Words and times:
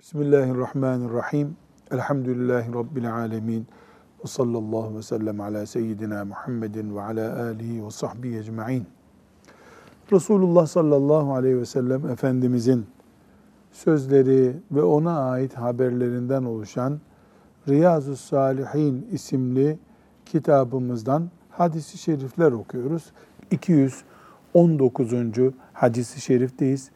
Bismillahirrahmanirrahim. 0.00 1.56
Elhamdülillahi 1.90 2.74
Rabbil 2.74 3.14
alemin. 3.14 3.66
Ve 4.24 4.28
sallallahu 4.28 4.96
ve 4.96 5.02
sellem 5.02 5.40
ala 5.40 5.66
seyyidina 5.66 6.24
Muhammedin 6.24 6.96
ve 6.96 7.02
ala 7.02 7.42
alihi 7.42 7.86
ve 7.86 7.90
sahbihi 7.90 8.38
ecma'in. 8.38 8.86
Resulullah 10.12 10.66
sallallahu 10.66 11.34
aleyhi 11.34 11.60
ve 11.60 11.66
sellem 11.66 12.10
Efendimizin 12.10 12.86
sözleri 13.72 14.56
ve 14.70 14.82
ona 14.82 15.30
ait 15.30 15.54
haberlerinden 15.54 16.44
oluşan 16.44 17.00
Riyazu 17.68 18.16
Salihin 18.16 19.08
isimli 19.12 19.78
kitabımızdan 20.26 21.30
hadisi 21.50 21.98
şerifler 21.98 22.52
okuyoruz. 22.52 23.12
219. 23.50 25.12
hadisi 25.72 26.20
şerifteyiz. 26.20 26.90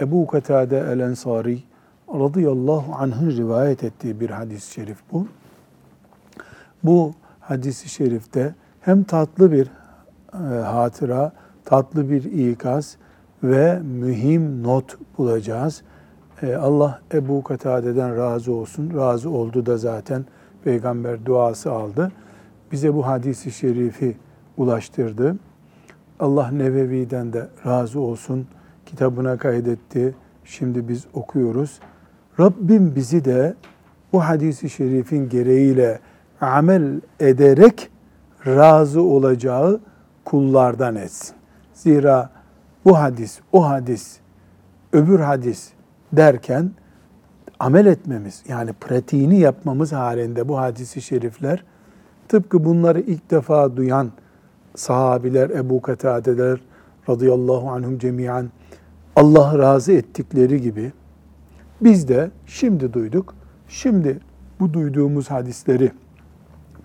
Ebu 0.00 0.26
Katade 0.26 0.78
el-Ensari 0.78 1.62
radıyallahu 2.08 2.94
anh'ın 2.94 3.30
rivayet 3.30 3.84
ettiği 3.84 4.20
bir 4.20 4.30
hadis-i 4.30 4.72
şerif 4.72 4.98
bu. 5.12 5.26
Bu 6.84 7.12
hadisi 7.40 7.88
şerifte 7.88 8.54
hem 8.80 9.04
tatlı 9.04 9.52
bir 9.52 9.70
e, 10.34 10.36
hatıra, 10.62 11.32
tatlı 11.64 12.10
bir 12.10 12.24
ikaz 12.24 12.96
ve 13.42 13.78
mühim 13.78 14.62
not 14.62 14.98
bulacağız. 15.18 15.82
E, 16.42 16.54
Allah 16.54 17.00
Ebu 17.14 17.42
Katade'den 17.42 18.16
razı 18.16 18.52
olsun. 18.52 18.92
Razı 18.96 19.30
oldu 19.30 19.66
da 19.66 19.76
zaten 19.76 20.24
peygamber 20.64 21.26
duası 21.26 21.72
aldı. 21.72 22.12
Bize 22.72 22.94
bu 22.94 23.06
hadisi 23.06 23.50
şerifi 23.50 24.16
ulaştırdı. 24.56 25.36
Allah 26.20 26.50
Nevevi'den 26.50 27.32
de 27.32 27.48
razı 27.66 28.00
olsun. 28.00 28.46
Kitabına 28.86 29.38
kaydetti. 29.38 30.14
Şimdi 30.44 30.88
biz 30.88 31.06
okuyoruz. 31.14 31.80
Rabbim 32.40 32.94
bizi 32.96 33.24
de 33.24 33.54
bu 34.12 34.20
hadisi 34.20 34.70
şerifin 34.70 35.28
gereğiyle 35.28 36.00
amel 36.40 37.00
ederek 37.20 37.90
razı 38.46 39.02
olacağı 39.02 39.80
kullardan 40.24 40.96
etsin. 40.96 41.36
Zira 41.74 42.30
bu 42.84 42.98
hadis, 42.98 43.40
o 43.52 43.68
hadis, 43.68 44.16
öbür 44.92 45.20
hadis 45.20 45.68
derken 46.12 46.70
amel 47.58 47.86
etmemiz 47.86 48.42
yani 48.48 48.72
pratiğini 48.72 49.38
yapmamız 49.38 49.92
halinde 49.92 50.48
bu 50.48 50.58
hadisi 50.58 51.02
şerifler 51.02 51.64
tıpkı 52.28 52.64
bunları 52.64 53.00
ilk 53.00 53.30
defa 53.30 53.76
duyan 53.76 54.10
sahabiler, 54.74 55.50
Ebu 55.50 55.82
Katadeler 55.82 56.60
radıyallahu 57.08 57.70
anhum 57.70 57.98
cemiyan 57.98 58.50
Allah 59.16 59.58
razı 59.58 59.92
ettikleri 59.92 60.60
gibi 60.60 60.92
biz 61.80 62.08
de 62.08 62.30
şimdi 62.46 62.92
duyduk. 62.92 63.34
Şimdi 63.68 64.18
bu 64.60 64.72
duyduğumuz 64.72 65.30
hadisleri 65.30 65.92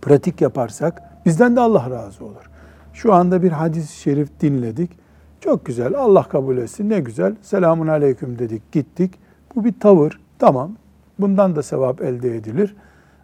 pratik 0.02 0.42
yaparsak 0.42 1.02
bizden 1.26 1.56
de 1.56 1.60
Allah 1.60 1.90
razı 1.90 2.26
olur. 2.26 2.50
Şu 2.94 3.14
anda 3.14 3.44
bir 3.44 3.52
hadis-i 3.52 3.96
şerif 4.02 4.40
dinledik. 4.42 4.92
Çok 5.40 5.66
güzel. 5.66 5.96
Allah 5.96 6.24
kabul 6.24 6.58
etsin. 6.58 6.90
Ne 6.90 7.00
güzel. 7.00 7.36
Selamun 7.42 7.88
aleyküm 7.88 8.40
dedik. 8.40 8.72
Gittik. 8.72 9.14
Bu 9.56 9.66
bir 9.66 9.80
tavır. 9.80 10.20
Tamam. 10.40 10.72
Bundan 11.20 11.56
da 11.56 11.64
sevap 11.64 12.02
elde 12.02 12.36
edilir. 12.36 12.76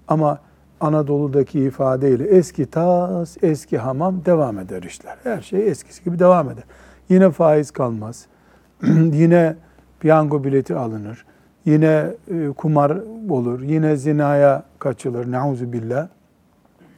Ama 0.07 0.39
Anadolu'daki 0.79 1.59
ifadeyle 1.59 2.23
eski 2.23 2.65
tas, 2.65 3.37
eski 3.41 3.77
hamam 3.77 4.25
devam 4.25 4.59
eder 4.59 4.83
işler. 4.83 5.17
Her 5.23 5.41
şey 5.41 5.67
eskisi 5.67 6.03
gibi 6.03 6.19
devam 6.19 6.49
eder. 6.49 6.63
Yine 7.09 7.31
faiz 7.31 7.71
kalmaz. 7.71 8.25
Yine 9.13 9.55
piyango 9.99 10.43
bileti 10.43 10.75
alınır 10.75 11.25
yine 11.67 12.13
e, 12.31 12.47
kumar 12.57 12.97
olur, 13.29 13.61
yine 13.61 13.95
zinaya 13.95 14.63
kaçılır, 14.79 15.31
nauzu 15.31 15.73
billah, 15.73 16.07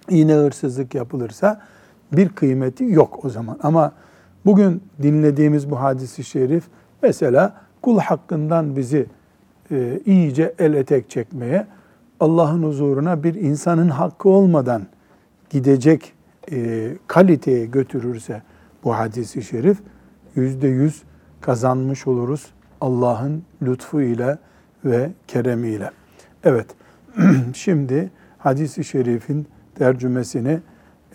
yine 0.09 0.34
hırsızlık 0.34 0.95
yapılırsa 0.95 1.61
bir 2.11 2.30
kıymeti 2.30 2.84
yok 2.84 3.26
o 3.26 3.30
zaman. 3.30 3.60
Ama 3.64 3.92
bugün 4.45 4.83
dinlediğimiz 5.02 5.71
bu 5.71 5.80
hadisi 5.80 6.23
şerif 6.23 6.64
mesela 7.02 7.55
kul 7.82 7.99
hakkından 7.99 8.76
bizi 8.76 9.05
e, 9.71 9.99
iyice 10.05 10.54
el 10.60 10.73
etek 10.73 11.10
çekmeye, 11.10 11.67
Allah'ın 12.20 12.64
huzuruna 12.64 13.23
bir 13.23 13.36
insanın 13.36 13.89
hakkı 13.89 14.30
olmadan 14.30 14.82
gidecek 15.49 16.14
e, 16.52 16.89
kaliteye 17.08 17.66
götürürse 17.66 18.42
bu 18.83 18.93
hadisi 18.93 19.42
şerif 19.42 19.77
yüzde 20.36 20.67
yüz 20.67 21.04
kazanmış 21.42 22.08
oluruz 22.08 22.45
Allah'ın 22.82 23.43
lütfu 23.61 24.02
ile 24.02 24.38
ve 24.86 25.10
keremiyle. 25.28 25.92
Evet, 26.44 26.67
şimdi 27.54 28.12
hadisi 28.38 28.84
şerifin 28.84 29.48
tercümesini 29.76 30.60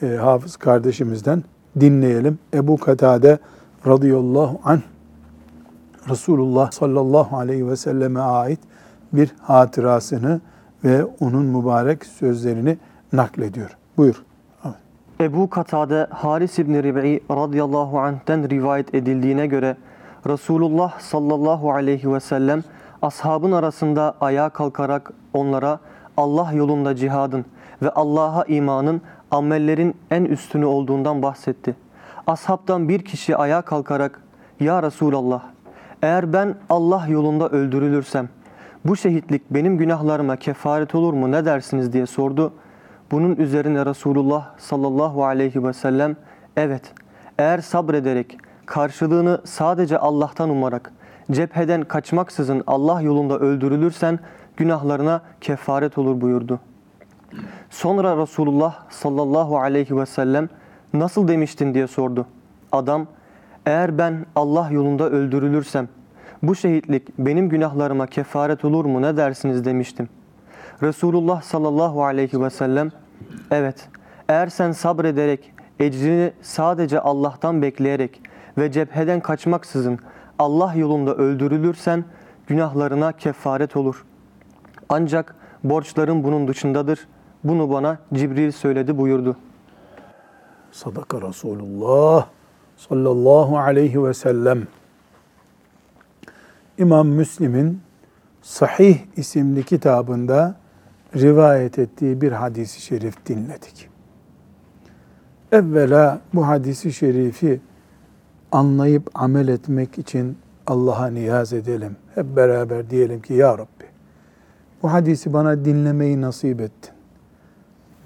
e, 0.03 0.07
hafız 0.07 0.57
kardeşimizden 0.57 1.45
dinleyelim. 1.81 2.39
Ebu 2.55 2.77
Katade 2.77 3.39
radıyallahu 3.87 4.61
anh 4.65 4.81
Resulullah 6.11 6.71
sallallahu 6.71 7.37
aleyhi 7.37 7.69
ve 7.69 7.77
selleme 7.77 8.21
ait 8.21 8.61
bir 9.13 9.35
hatırasını 9.41 10.41
ve 10.85 11.05
onun 11.05 11.47
mübarek 11.47 12.07
sözlerini 12.07 12.79
naklediyor. 13.13 13.77
Buyur. 13.97 14.25
Ebu 15.21 15.51
Katade 15.51 16.07
Haris 16.11 16.59
İbni 16.59 16.83
Rib'i 16.83 17.21
radıyallahu 17.31 17.99
anh'ten 17.99 18.51
rivayet 18.51 18.95
edildiğine 18.95 19.47
göre 19.47 19.77
Resulullah 20.27 21.01
sallallahu 21.01 21.73
aleyhi 21.73 22.13
ve 22.13 22.21
sellem 22.21 22.63
ashabın 23.05 23.53
arasında 23.53 24.15
ayağa 24.21 24.49
kalkarak 24.49 25.13
onlara 25.33 25.79
Allah 26.17 26.53
yolunda 26.53 26.97
cihadın 26.97 27.45
ve 27.83 27.91
Allah'a 27.91 28.45
imanın 28.45 29.03
amellerin 29.31 29.97
en 30.11 30.25
üstünü 30.25 30.65
olduğundan 30.65 31.23
bahsetti. 31.23 31.77
Ashabtan 32.27 32.89
bir 32.89 33.05
kişi 33.05 33.37
ayağa 33.37 33.63
kalkarak 33.63 34.21
Ya 34.61 34.83
Resulallah 34.83 35.43
eğer 36.03 36.33
ben 36.33 36.55
Allah 36.71 37.07
yolunda 37.09 37.49
öldürülürsem 37.49 38.29
bu 38.85 38.97
şehitlik 38.97 39.43
benim 39.51 39.79
günahlarıma 39.79 40.37
kefaret 40.37 40.95
olur 40.95 41.13
mu 41.13 41.33
ne 41.33 41.45
dersiniz 41.45 41.93
diye 41.93 42.07
sordu. 42.07 42.53
Bunun 43.11 43.37
üzerine 43.37 43.87
Resulullah 43.87 44.59
sallallahu 44.59 45.25
aleyhi 45.25 45.65
ve 45.65 45.73
sellem 45.73 46.17
evet 46.57 46.93
eğer 47.39 47.59
sabrederek 47.59 48.39
karşılığını 48.67 49.41
sadece 49.45 49.99
Allah'tan 49.99 50.51
umarak 50.51 50.93
cepheden 51.31 51.83
kaçmaksızın 51.83 52.63
Allah 52.67 53.01
yolunda 53.01 53.39
öldürülürsen 53.39 54.19
günahlarına 54.57 55.21
kefaret 55.41 55.99
olur 55.99 56.21
buyurdu. 56.21 56.61
Sonra 57.71 58.17
Resulullah 58.17 58.91
sallallahu 58.91 59.59
aleyhi 59.59 59.97
ve 59.97 60.07
sellem 60.07 60.49
nasıl 60.93 61.29
demiştin 61.29 61.75
diye 61.75 61.87
sordu. 61.87 62.27
Adam 62.73 63.07
eğer 63.67 63.99
ben 63.99 64.27
Allah 64.37 64.69
yolunda 64.71 65.11
öldürülürsem 65.11 65.89
bu 66.43 66.55
şehitlik 66.55 67.19
benim 67.19 67.49
günahlarıma 67.49 68.07
kefaret 68.07 68.65
olur 68.65 68.85
mu 68.85 69.03
ne 69.03 69.17
dersiniz 69.17 69.65
demiştim. 69.65 70.09
Resulullah 70.83 71.43
sallallahu 71.43 72.05
aleyhi 72.05 72.43
ve 72.43 72.51
sellem 72.51 72.91
evet 73.51 73.89
eğer 74.29 74.47
sen 74.47 74.73
sabrederek 74.73 75.53
ecrini 75.81 76.33
sadece 76.43 77.01
Allah'tan 77.01 77.63
bekleyerek 77.63 78.21
ve 78.59 78.73
cepheden 78.73 79.21
kaçmaksızın 79.21 79.99
Allah 80.39 80.75
yolunda 80.75 81.15
öldürülürsen 81.15 82.05
günahlarına 82.47 83.13
kefaret 83.13 83.77
olur. 83.77 84.05
Ancak 84.89 85.35
borçların 85.65 86.25
bunun 86.25 86.49
dışındadır. 86.49 87.09
Bunu 87.45 87.71
bana 87.71 87.99
Cibril 88.15 88.51
söyledi 88.51 88.99
buyurdu. 88.99 89.37
Sadaka 90.73 91.23
Resulullah 91.23 92.27
sallallahu 92.77 93.59
aleyhi 93.59 94.05
ve 94.05 94.15
sellem. 94.15 94.67
İmam 96.79 97.09
Müslim'in 97.09 97.81
Sahih 98.43 98.99
isimli 99.17 99.65
kitabında 99.65 100.55
rivayet 101.17 101.79
ettiği 101.79 102.21
bir 102.21 102.33
hadisi 102.33 102.81
şerif 102.81 103.27
dinledik. 103.27 103.89
Evvela 105.53 106.21
bu 106.35 106.49
hadisi 106.49 106.93
şerifi 106.93 107.61
anlayıp 108.55 109.11
amel 109.15 109.49
etmek 109.49 109.99
için 109.99 110.37
Allah'a 110.67 111.07
niyaz 111.07 111.53
edelim. 111.53 111.97
Hep 112.15 112.37
beraber 112.37 112.91
diyelim 112.91 113.23
ki 113.23 113.35
Ya 113.35 113.59
Rabbi 113.59 113.85
bu 114.85 114.93
hadisi 114.93 115.33
bana 115.33 115.65
dinlemeyi 115.65 116.21
nasip 116.21 116.61
ettin. 116.61 116.95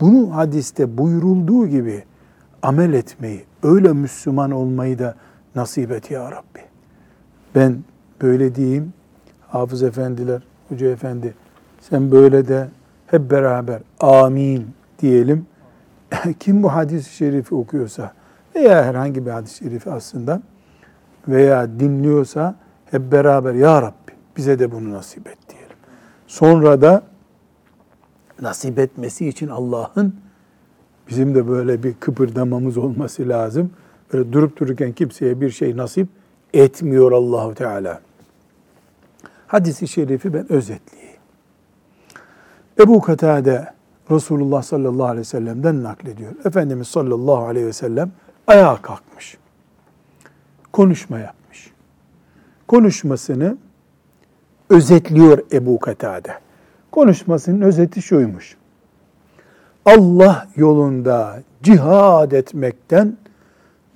Bunu 0.00 0.36
hadiste 0.36 0.98
buyurulduğu 0.98 1.66
gibi 1.66 2.04
amel 2.62 2.92
etmeyi, 2.92 3.44
öyle 3.62 3.92
Müslüman 3.92 4.50
olmayı 4.50 4.98
da 4.98 5.14
nasip 5.54 5.90
et 5.90 6.10
Ya 6.10 6.30
Rabbi. 6.30 6.60
Ben 7.54 7.78
böyle 8.22 8.54
diyeyim, 8.54 8.92
hafız 9.48 9.82
efendiler, 9.82 10.42
hoca 10.68 10.90
efendi 10.90 11.34
sen 11.80 12.10
böyle 12.10 12.48
de 12.48 12.68
hep 13.06 13.30
beraber 13.30 13.82
amin 14.00 14.66
diyelim. 14.98 15.46
Kim 16.40 16.62
bu 16.62 16.72
hadis-i 16.72 17.14
şerifi 17.14 17.54
okuyorsa, 17.54 18.12
veya 18.58 18.84
herhangi 18.84 19.26
bir 19.26 19.30
hadis-i 19.30 19.64
şerifi 19.64 19.90
aslında 19.90 20.42
veya 21.28 21.80
dinliyorsa 21.80 22.54
hep 22.90 23.12
beraber 23.12 23.54
Ya 23.54 23.82
Rabbi 23.82 24.12
bize 24.36 24.58
de 24.58 24.72
bunu 24.72 24.92
nasip 24.92 25.28
et 25.28 25.38
diyelim. 25.48 25.76
Sonra 26.26 26.80
da 26.80 27.02
nasip 28.42 28.78
etmesi 28.78 29.28
için 29.28 29.48
Allah'ın 29.48 30.14
bizim 31.08 31.34
de 31.34 31.48
böyle 31.48 31.82
bir 31.82 31.94
kıpırdamamız 31.94 32.78
olması 32.78 33.28
lazım. 33.28 33.70
Böyle 34.12 34.32
durup 34.32 34.56
dururken 34.60 34.92
kimseye 34.92 35.40
bir 35.40 35.50
şey 35.50 35.76
nasip 35.76 36.08
etmiyor 36.54 37.12
Allahu 37.12 37.54
Teala. 37.54 38.00
Hadisi 39.46 39.88
şerifi 39.88 40.34
ben 40.34 40.52
özetleyeyim. 40.52 41.20
Ebu 42.80 43.00
Katade 43.00 43.72
Resulullah 44.10 44.62
sallallahu 44.62 45.06
aleyhi 45.06 45.20
ve 45.20 45.24
sellem'den 45.24 45.82
naklediyor. 45.82 46.32
Efendimiz 46.44 46.88
sallallahu 46.88 47.44
aleyhi 47.44 47.66
ve 47.66 47.72
sellem 47.72 48.12
ayağa 48.48 48.82
kalkmış. 48.82 49.38
Konuşma 50.72 51.18
yapmış. 51.18 51.72
Konuşmasını 52.68 53.56
özetliyor 54.70 55.38
Ebu 55.52 55.78
Katade. 55.78 56.34
Konuşmasının 56.92 57.60
özeti 57.60 58.02
şuymuş. 58.02 58.56
Allah 59.84 60.46
yolunda 60.56 61.42
cihad 61.62 62.32
etmekten 62.32 63.16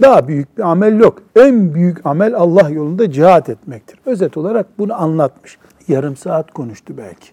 daha 0.03 0.29
büyük 0.29 0.59
bir 0.59 0.63
amel 0.63 1.01
yok. 1.01 1.23
En 1.37 1.75
büyük 1.75 2.07
amel 2.07 2.35
Allah 2.35 2.71
yolunda 2.71 3.11
cihad 3.11 3.47
etmektir. 3.47 3.99
Özet 4.07 4.37
olarak 4.37 4.79
bunu 4.79 5.03
anlatmış. 5.03 5.59
Yarım 5.89 6.17
saat 6.17 6.51
konuştu 6.51 6.95
belki. 6.97 7.29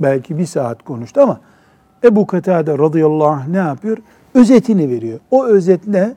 Belki 0.00 0.38
bir 0.38 0.46
saat 0.46 0.84
konuştu 0.84 1.20
ama 1.20 1.40
Ebu 2.04 2.26
Katade 2.26 2.78
radıyallahu 2.78 3.28
anh 3.28 3.48
ne 3.48 3.56
yapıyor? 3.56 3.98
Özetini 4.38 4.90
veriyor. 4.90 5.20
O 5.30 5.46
özet 5.46 5.86
ne? 5.86 6.14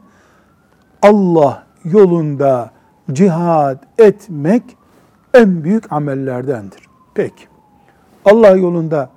Allah 1.02 1.64
yolunda 1.84 2.72
cihad 3.12 3.84
etmek 3.98 4.64
en 5.34 5.64
büyük 5.64 5.92
amellerdendir. 5.92 6.90
Peki. 7.14 7.44
Allah 8.26 8.50
yolunda 8.56 9.10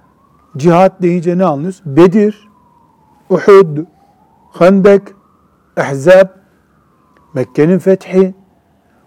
cihad 0.57 1.03
deyince 1.03 1.39
ne 1.39 1.45
anlıyoruz? 1.45 1.83
Bedir, 1.87 2.49
Uhud, 3.31 3.79
Hendek, 4.53 5.03
Ehzab, 5.77 6.29
Mekke'nin 7.35 7.79
fethi, 7.79 8.35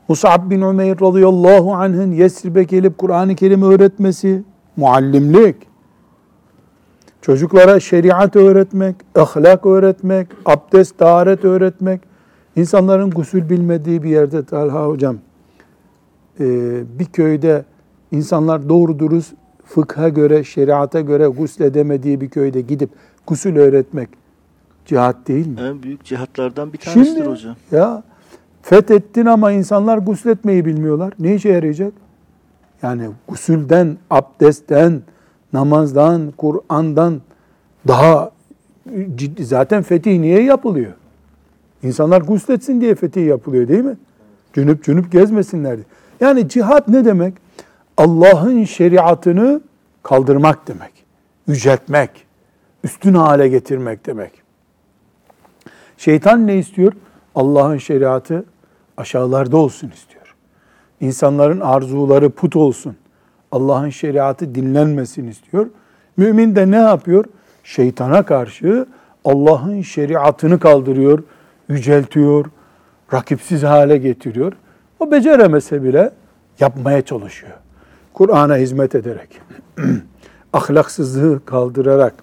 Mus'ab 0.07 0.49
bin 0.49 0.61
Umeyr 0.61 1.01
radıyallahu 1.01 1.73
anh'ın 1.73 2.11
Yesrib'e 2.11 2.63
gelip 2.63 2.97
Kur'an-ı 2.97 3.35
Kerim 3.35 3.61
öğretmesi, 3.61 4.43
muallimlik, 4.75 5.55
çocuklara 7.21 7.79
şeriat 7.79 8.35
öğretmek, 8.35 8.95
ahlak 9.15 9.65
öğretmek, 9.65 10.27
abdest, 10.45 10.97
taharet 10.97 11.45
öğretmek, 11.45 12.01
insanların 12.55 13.09
gusül 13.09 13.49
bilmediği 13.49 14.03
bir 14.03 14.09
yerde 14.09 14.45
Talha 14.45 14.87
hocam, 14.87 15.17
bir 16.99 17.05
köyde 17.05 17.65
insanlar 18.11 18.69
doğru 18.69 18.99
dürüst 18.99 19.33
fıkha 19.65 20.09
göre, 20.09 20.43
şeriata 20.43 21.01
göre 21.01 21.27
gusledemediği 21.27 22.21
bir 22.21 22.29
köyde 22.29 22.61
gidip 22.61 22.89
gusül 23.27 23.57
öğretmek 23.57 24.09
cihat 24.85 25.27
değil 25.27 25.47
mi? 25.47 25.59
En 25.61 25.83
büyük 25.83 26.03
cihatlardan 26.03 26.73
bir 26.73 26.77
tanesidir 26.77 27.15
Şimdi, 27.15 27.29
hocam. 27.29 27.55
Ya 27.71 28.03
fethettin 28.61 29.25
ama 29.25 29.51
insanlar 29.51 29.97
gusletmeyi 29.97 30.65
bilmiyorlar. 30.65 31.13
Ne 31.19 31.35
işe 31.35 31.49
yarayacak? 31.49 31.93
Yani 32.81 33.09
gusülden, 33.27 33.97
abdestten, 34.09 35.01
namazdan, 35.53 36.33
Kur'an'dan 36.37 37.21
daha 37.87 38.31
ciddi. 39.15 39.45
Zaten 39.45 39.83
fetih 39.83 40.19
niye 40.19 40.43
yapılıyor? 40.43 40.93
İnsanlar 41.83 42.21
gusletsin 42.21 42.81
diye 42.81 42.95
fetih 42.95 43.27
yapılıyor 43.27 43.67
değil 43.67 43.83
mi? 43.83 43.97
Cünüp 44.53 44.83
cünüp 44.83 45.11
gezmesinler 45.11 45.75
diye. 45.75 45.85
Yani 46.19 46.49
cihat 46.49 46.87
ne 46.87 47.05
demek? 47.05 47.33
Allah'ın 47.97 48.63
şeriatını 48.63 49.61
kaldırmak 50.03 50.67
demek. 50.67 50.91
Yüceltmek, 51.47 52.09
üstün 52.83 53.13
hale 53.13 53.47
getirmek 53.47 54.05
demek. 54.05 54.31
Şeytan 55.97 56.47
ne 56.47 56.57
istiyor? 56.57 56.93
Allah'ın 57.35 57.77
şeriatı 57.77 58.45
aşağılarda 58.97 59.57
olsun 59.57 59.89
istiyor. 59.89 60.35
İnsanların 61.01 61.59
arzuları 61.59 62.29
put 62.29 62.55
olsun. 62.55 62.95
Allah'ın 63.51 63.89
şeriatı 63.89 64.55
dinlenmesin 64.55 65.27
istiyor. 65.27 65.67
Mümin 66.17 66.55
de 66.55 66.71
ne 66.71 66.75
yapıyor? 66.75 67.25
Şeytana 67.63 68.23
karşı 68.23 68.85
Allah'ın 69.25 69.81
şeriatını 69.81 70.59
kaldırıyor, 70.59 71.23
yüceltiyor, 71.69 72.45
rakipsiz 73.13 73.63
hale 73.63 73.97
getiriyor. 73.97 74.53
O 74.99 75.11
beceremese 75.11 75.83
bile 75.83 76.11
yapmaya 76.59 77.01
çalışıyor. 77.01 77.53
Kur'an'a 78.13 78.57
hizmet 78.57 78.95
ederek, 78.95 79.41
ahlaksızlığı 80.53 81.45
kaldırarak, 81.45 82.13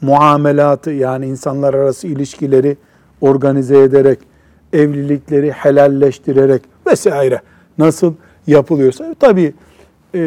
muamelatı 0.00 0.90
yani 0.90 1.26
insanlar 1.26 1.74
arası 1.74 2.06
ilişkileri 2.06 2.76
organize 3.20 3.78
ederek, 3.78 4.18
evlilikleri 4.72 5.50
helalleştirerek 5.50 6.62
vesaire 6.86 7.40
nasıl 7.78 8.14
yapılıyorsa 8.46 9.14
tabi 9.20 9.54
e, 10.14 10.20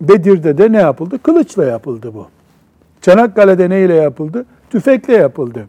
Bedir'de 0.00 0.58
de 0.58 0.72
ne 0.72 0.78
yapıldı? 0.78 1.18
Kılıçla 1.22 1.64
yapıldı 1.64 2.14
bu. 2.14 2.26
Çanakkale'de 3.00 3.70
neyle 3.70 3.94
yapıldı? 3.94 4.46
Tüfekle 4.70 5.14
yapıldı. 5.14 5.66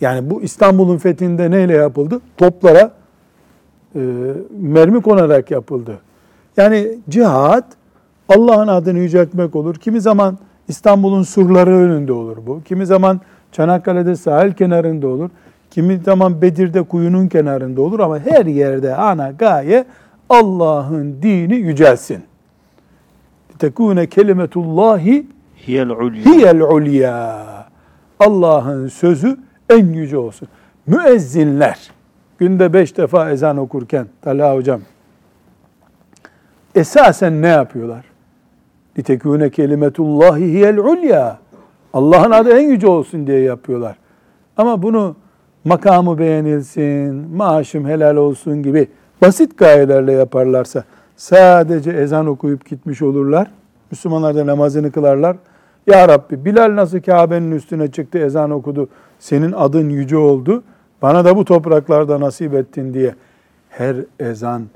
Yani 0.00 0.30
bu 0.30 0.42
İstanbul'un 0.42 0.98
fethinde 0.98 1.50
neyle 1.50 1.74
yapıldı? 1.74 2.20
Toplara 2.36 2.92
e, 3.94 4.00
mermi 4.60 5.02
konarak 5.02 5.50
yapıldı. 5.50 5.98
Yani 6.56 6.88
cihat 7.08 7.64
Allah'ın 8.28 8.68
adını 8.68 8.98
yüceltmek 8.98 9.56
olur. 9.56 9.74
Kimi 9.74 10.00
zaman 10.00 10.38
İstanbul'un 10.68 11.22
surları 11.22 11.70
önünde 11.70 12.12
olur 12.12 12.36
bu. 12.46 12.62
Kimi 12.64 12.86
zaman 12.86 13.20
Çanakkale'de 13.52 14.16
sahil 14.16 14.52
kenarında 14.52 15.08
olur. 15.08 15.30
Kimi 15.70 15.98
zaman 15.98 16.42
Bedir'de 16.42 16.82
kuyunun 16.82 17.28
kenarında 17.28 17.82
olur 17.82 18.00
ama 18.00 18.18
her 18.18 18.46
yerde 18.46 18.94
ana 18.94 19.30
gaye 19.30 19.84
Allah'ın 20.28 21.22
dini 21.22 21.54
yücelsin. 21.56 22.22
Tekune 23.58 24.06
kelimetullahi 24.06 25.26
Hiyel 25.66 25.90
ulya. 25.90 26.24
hiyel 26.24 26.60
ulya. 26.60 27.46
Allah'ın 28.20 28.88
sözü 28.88 29.36
en 29.70 29.86
yüce 29.86 30.18
olsun. 30.18 30.48
Müezzinler 30.86 31.90
günde 32.38 32.72
beş 32.72 32.96
defa 32.96 33.30
ezan 33.30 33.56
okurken 33.56 34.06
Talha 34.22 34.54
hocam 34.54 34.80
esasen 36.76 37.42
ne 37.42 37.48
yapıyorlar? 37.48 38.04
Litekune 38.98 39.50
kelimetullahi 39.50 40.44
hiyel 40.44 40.78
ulya. 40.78 41.38
Allah'ın 41.92 42.30
adı 42.30 42.58
en 42.58 42.68
yüce 42.68 42.86
olsun 42.86 43.26
diye 43.26 43.40
yapıyorlar. 43.40 43.96
Ama 44.56 44.82
bunu 44.82 45.16
makamı 45.64 46.18
beğenilsin, 46.18 47.14
maaşım 47.36 47.88
helal 47.88 48.16
olsun 48.16 48.62
gibi 48.62 48.88
basit 49.22 49.58
gayelerle 49.58 50.12
yaparlarsa 50.12 50.84
sadece 51.16 51.90
ezan 51.90 52.26
okuyup 52.26 52.66
gitmiş 52.66 53.02
olurlar. 53.02 53.50
Müslümanlar 53.90 54.34
da 54.36 54.46
namazını 54.46 54.92
kılarlar. 54.92 55.36
Ya 55.86 56.08
Rabbi 56.08 56.44
Bilal 56.44 56.76
nasıl 56.76 57.00
Kabe'nin 57.00 57.52
üstüne 57.52 57.90
çıktı 57.90 58.18
ezan 58.18 58.50
okudu. 58.50 58.88
Senin 59.18 59.52
adın 59.52 59.88
yüce 59.88 60.16
oldu. 60.16 60.62
Bana 61.02 61.24
da 61.24 61.36
bu 61.36 61.44
topraklarda 61.44 62.20
nasip 62.20 62.54
ettin 62.54 62.94
diye 62.94 63.14
her 63.68 63.96
ezan 64.20 64.66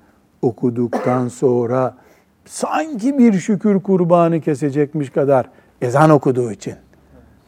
okuduktan 0.42 1.28
sonra 1.28 1.94
sanki 2.44 3.18
bir 3.18 3.32
şükür 3.32 3.80
kurbanı 3.80 4.40
kesecekmiş 4.40 5.10
kadar 5.10 5.46
ezan 5.82 6.10
okuduğu 6.10 6.52
için 6.52 6.74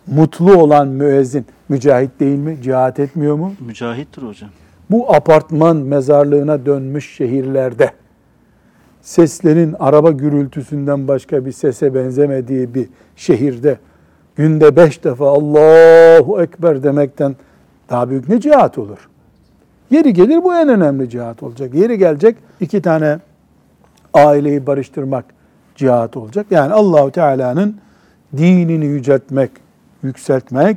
mutlu 0.06 0.56
olan 0.56 0.88
müezzin 0.88 1.46
mücahit 1.68 2.20
değil 2.20 2.38
mi? 2.38 2.58
Cihat 2.62 3.00
etmiyor 3.00 3.36
mu? 3.36 3.52
Mücahittir 3.60 4.22
hocam. 4.22 4.50
Bu 4.92 5.14
apartman 5.14 5.76
mezarlığına 5.76 6.66
dönmüş 6.66 7.16
şehirlerde 7.16 7.90
seslerin 9.00 9.76
araba 9.78 10.10
gürültüsünden 10.10 11.08
başka 11.08 11.46
bir 11.46 11.52
sese 11.52 11.94
benzemediği 11.94 12.74
bir 12.74 12.88
şehirde 13.16 13.78
günde 14.36 14.76
beş 14.76 15.04
defa 15.04 15.28
Allahu 15.28 16.42
Ekber 16.42 16.82
demekten 16.82 17.36
daha 17.90 18.10
büyük 18.10 18.28
ne 18.28 18.40
cihat 18.40 18.78
olur? 18.78 19.08
Yeri 19.90 20.12
gelir 20.12 20.44
bu 20.44 20.54
en 20.54 20.68
önemli 20.68 21.10
cihat 21.10 21.42
olacak. 21.42 21.74
Yeri 21.74 21.98
gelecek 21.98 22.36
iki 22.60 22.82
tane 22.82 23.18
aileyi 24.14 24.66
barıştırmak 24.66 25.24
cihat 25.76 26.16
olacak. 26.16 26.46
Yani 26.50 26.72
Allahu 26.72 27.10
Teala'nın 27.10 27.76
dinini 28.36 28.86
yüceltmek, 28.86 29.50
yükseltmek, 30.02 30.76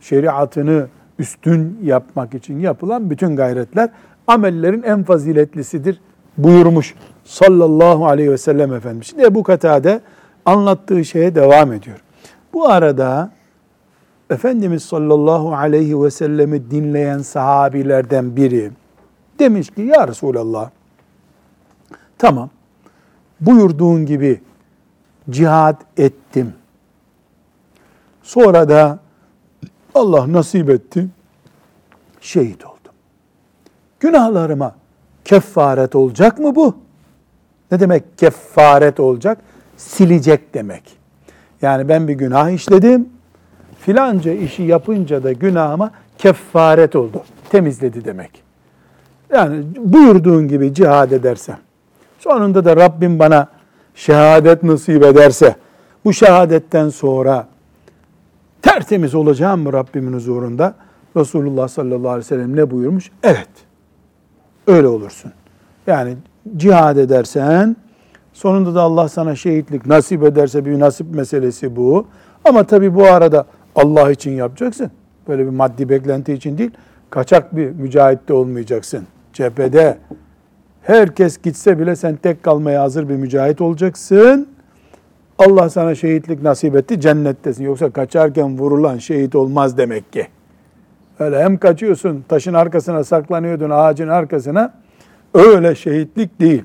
şeriatını 0.00 0.86
üstün 1.18 1.78
yapmak 1.82 2.34
için 2.34 2.58
yapılan 2.58 3.10
bütün 3.10 3.36
gayretler 3.36 3.90
amellerin 4.26 4.82
en 4.82 5.02
faziletlisidir 5.02 6.00
buyurmuş 6.38 6.94
sallallahu 7.24 8.06
aleyhi 8.06 8.30
ve 8.30 8.38
sellem 8.38 8.72
Efendimiz. 8.72 9.06
Şimdi 9.06 9.22
Ebu 9.22 9.42
Katade 9.42 10.00
anlattığı 10.44 11.04
şeye 11.04 11.34
devam 11.34 11.72
ediyor. 11.72 12.00
Bu 12.52 12.68
arada 12.68 13.30
Efendimiz 14.30 14.82
sallallahu 14.82 15.54
aleyhi 15.54 16.02
ve 16.02 16.10
sellemi 16.10 16.70
dinleyen 16.70 17.18
sahabilerden 17.18 18.36
biri 18.36 18.70
demiş 19.38 19.70
ki 19.70 19.82
ya 19.82 20.08
Resulallah 20.08 20.70
tamam 22.18 22.50
buyurduğun 23.40 24.06
gibi 24.06 24.40
cihad 25.30 25.76
ettim. 25.96 26.52
Sonra 28.22 28.68
da 28.68 28.98
Allah 29.94 30.32
nasip 30.32 30.70
etti. 30.70 31.06
Şehit 32.20 32.64
oldum. 32.64 32.92
Günahlarıma 34.00 34.74
kefaret 35.24 35.94
olacak 35.94 36.38
mı 36.38 36.56
bu? 36.56 36.76
Ne 37.70 37.80
demek 37.80 38.18
kefaret 38.18 39.00
olacak? 39.00 39.38
Silecek 39.76 40.54
demek. 40.54 40.82
Yani 41.62 41.88
ben 41.88 42.08
bir 42.08 42.14
günah 42.14 42.50
işledim. 42.50 43.08
Filanca 43.80 44.32
işi 44.32 44.62
yapınca 44.62 45.22
da 45.22 45.32
günahıma 45.32 45.90
kefaret 46.18 46.96
oldu. 46.96 47.22
Temizledi 47.50 48.04
demek. 48.04 48.30
Yani 49.32 49.64
buyurduğun 49.76 50.48
gibi 50.48 50.74
cihad 50.74 51.10
edersem, 51.10 51.58
sonunda 52.18 52.64
da 52.64 52.76
Rabbim 52.76 53.18
bana 53.18 53.48
şehadet 53.94 54.62
nasip 54.62 55.04
ederse, 55.04 55.56
bu 56.04 56.12
şehadetten 56.12 56.88
sonra 56.88 57.46
tertemiz 58.64 59.14
olacağım 59.14 59.60
mı 59.60 59.72
Rabbimin 59.72 60.12
huzurunda? 60.12 60.74
Resulullah 61.16 61.68
sallallahu 61.68 62.08
aleyhi 62.08 62.18
ve 62.18 62.22
sellem 62.22 62.56
ne 62.56 62.70
buyurmuş? 62.70 63.10
Evet, 63.22 63.48
öyle 64.66 64.86
olursun. 64.86 65.32
Yani 65.86 66.16
cihad 66.56 66.96
edersen, 66.96 67.76
sonunda 68.32 68.74
da 68.74 68.82
Allah 68.82 69.08
sana 69.08 69.36
şehitlik 69.36 69.86
nasip 69.86 70.22
ederse 70.22 70.64
bir 70.64 70.80
nasip 70.80 71.14
meselesi 71.14 71.76
bu. 71.76 72.06
Ama 72.44 72.64
tabi 72.64 72.94
bu 72.94 73.04
arada 73.04 73.46
Allah 73.76 74.10
için 74.10 74.30
yapacaksın. 74.30 74.90
Böyle 75.28 75.44
bir 75.44 75.50
maddi 75.50 75.88
beklenti 75.88 76.32
için 76.32 76.58
değil, 76.58 76.70
kaçak 77.10 77.56
bir 77.56 77.70
mücahit 77.70 78.28
de 78.28 78.32
olmayacaksın. 78.32 79.06
Cephede 79.32 79.98
herkes 80.82 81.42
gitse 81.42 81.78
bile 81.78 81.96
sen 81.96 82.16
tek 82.16 82.42
kalmaya 82.42 82.82
hazır 82.82 83.08
bir 83.08 83.16
mücahit 83.16 83.60
olacaksın. 83.60 84.53
Allah 85.38 85.70
sana 85.70 85.94
şehitlik 85.94 86.42
nasip 86.42 86.76
etti, 86.76 87.00
cennettesin. 87.00 87.64
Yoksa 87.64 87.90
kaçarken 87.90 88.58
vurulan 88.58 88.98
şehit 88.98 89.34
olmaz 89.34 89.78
demek 89.78 90.12
ki. 90.12 90.26
Öyle 91.18 91.44
hem 91.44 91.56
kaçıyorsun, 91.56 92.24
taşın 92.28 92.54
arkasına 92.54 93.04
saklanıyordun, 93.04 93.70
ağacın 93.70 94.08
arkasına. 94.08 94.74
Öyle 95.34 95.74
şehitlik 95.74 96.40
değil. 96.40 96.64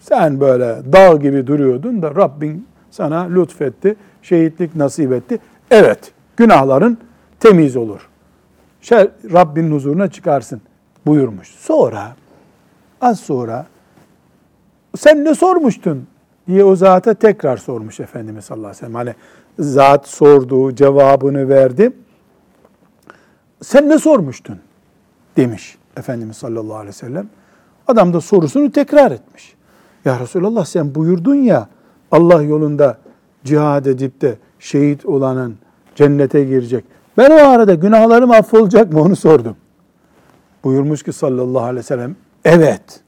Sen 0.00 0.40
böyle 0.40 0.76
dağ 0.92 1.16
gibi 1.16 1.46
duruyordun 1.46 2.02
da 2.02 2.14
Rabbin 2.14 2.66
sana 2.90 3.20
lütfetti, 3.20 3.96
şehitlik 4.22 4.76
nasip 4.76 5.12
etti. 5.12 5.38
Evet, 5.70 6.12
günahların 6.36 6.98
temiz 7.40 7.76
olur. 7.76 8.08
Şey, 8.80 9.10
Rabbin 9.32 9.72
huzuruna 9.72 10.10
çıkarsın 10.10 10.60
buyurmuş. 11.06 11.48
Sonra, 11.48 12.16
az 13.00 13.20
sonra 13.20 13.66
sen 14.96 15.24
ne 15.24 15.34
sormuştun 15.34 16.06
diye 16.46 16.64
o 16.64 16.76
zata 16.76 17.14
tekrar 17.14 17.56
sormuş 17.56 18.00
Efendimiz 18.00 18.44
sallallahu 18.44 18.66
aleyhi 18.66 18.82
ve 18.82 18.86
sellem. 18.86 18.94
Hani 18.94 19.14
zat 19.58 20.08
sorduğu 20.08 20.74
cevabını 20.74 21.48
verdi. 21.48 21.92
Sen 23.62 23.88
ne 23.88 23.98
sormuştun 23.98 24.58
demiş 25.36 25.78
Efendimiz 25.96 26.36
sallallahu 26.36 26.76
aleyhi 26.76 26.88
ve 26.88 26.92
sellem. 26.92 27.28
Adam 27.88 28.12
da 28.12 28.20
sorusunu 28.20 28.72
tekrar 28.72 29.10
etmiş. 29.10 29.54
Ya 30.04 30.20
Resulallah 30.20 30.64
sen 30.64 30.94
buyurdun 30.94 31.34
ya 31.34 31.68
Allah 32.10 32.42
yolunda 32.42 32.98
cihad 33.44 33.86
edip 33.86 34.20
de 34.20 34.36
şehit 34.58 35.06
olanın 35.06 35.58
cennete 35.94 36.44
girecek. 36.44 36.84
Ben 37.18 37.30
o 37.30 37.48
arada 37.48 37.74
günahlarım 37.74 38.30
affolacak 38.30 38.92
mı 38.92 39.02
onu 39.02 39.16
sordum. 39.16 39.56
Buyurmuş 40.64 41.02
ki 41.02 41.12
sallallahu 41.12 41.62
aleyhi 41.62 41.78
ve 41.78 41.82
sellem 41.82 42.16
evet, 42.44 43.00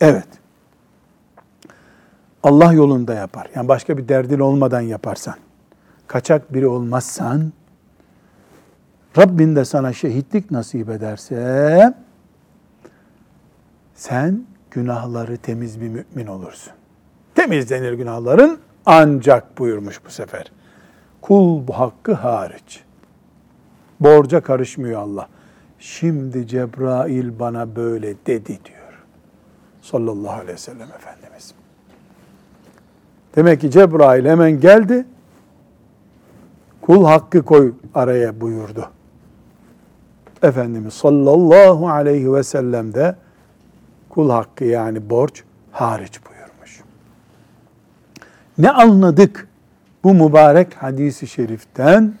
evet. 0.00 0.28
Allah 2.48 2.72
yolunda 2.72 3.14
yapar. 3.14 3.46
Yani 3.54 3.68
başka 3.68 3.98
bir 3.98 4.08
derdin 4.08 4.38
olmadan 4.38 4.80
yaparsan, 4.80 5.34
kaçak 6.06 6.54
biri 6.54 6.66
olmazsan, 6.66 7.52
Rabbin 9.18 9.56
de 9.56 9.64
sana 9.64 9.92
şehitlik 9.92 10.50
nasip 10.50 10.90
ederse, 10.90 11.94
sen 13.94 14.42
günahları 14.70 15.36
temiz 15.36 15.80
bir 15.80 15.88
mümin 15.88 16.26
olursun. 16.26 16.72
Temizlenir 17.34 17.92
günahların 17.92 18.58
ancak 18.86 19.58
buyurmuş 19.58 20.04
bu 20.06 20.10
sefer. 20.10 20.52
Kul 21.20 21.66
bu 21.68 21.72
hakkı 21.72 22.12
hariç. 22.12 22.80
Borca 24.00 24.40
karışmıyor 24.40 25.00
Allah. 25.00 25.28
Şimdi 25.78 26.46
Cebrail 26.46 27.38
bana 27.38 27.76
böyle 27.76 28.14
dedi 28.26 28.46
diyor. 28.46 29.04
Sallallahu 29.82 30.32
aleyhi 30.32 30.52
ve 30.52 30.56
sellem 30.56 30.88
Efendimiz. 30.88 31.17
Demek 33.38 33.60
ki 33.60 33.70
Cebrail 33.70 34.24
hemen 34.24 34.60
geldi. 34.60 35.06
Kul 36.80 37.04
hakkı 37.04 37.42
koy 37.42 37.72
araya 37.94 38.40
buyurdu. 38.40 38.88
Efendimiz 40.42 40.94
sallallahu 40.94 41.88
aleyhi 41.88 42.32
ve 42.32 42.42
sellem 42.42 42.94
de 42.94 43.16
kul 44.08 44.30
hakkı 44.30 44.64
yani 44.64 45.10
borç 45.10 45.42
hariç 45.72 46.20
buyurmuş. 46.28 46.80
Ne 48.58 48.70
anladık 48.70 49.48
bu 50.04 50.14
mübarek 50.14 50.74
hadisi 50.74 51.26
şeriften? 51.26 52.14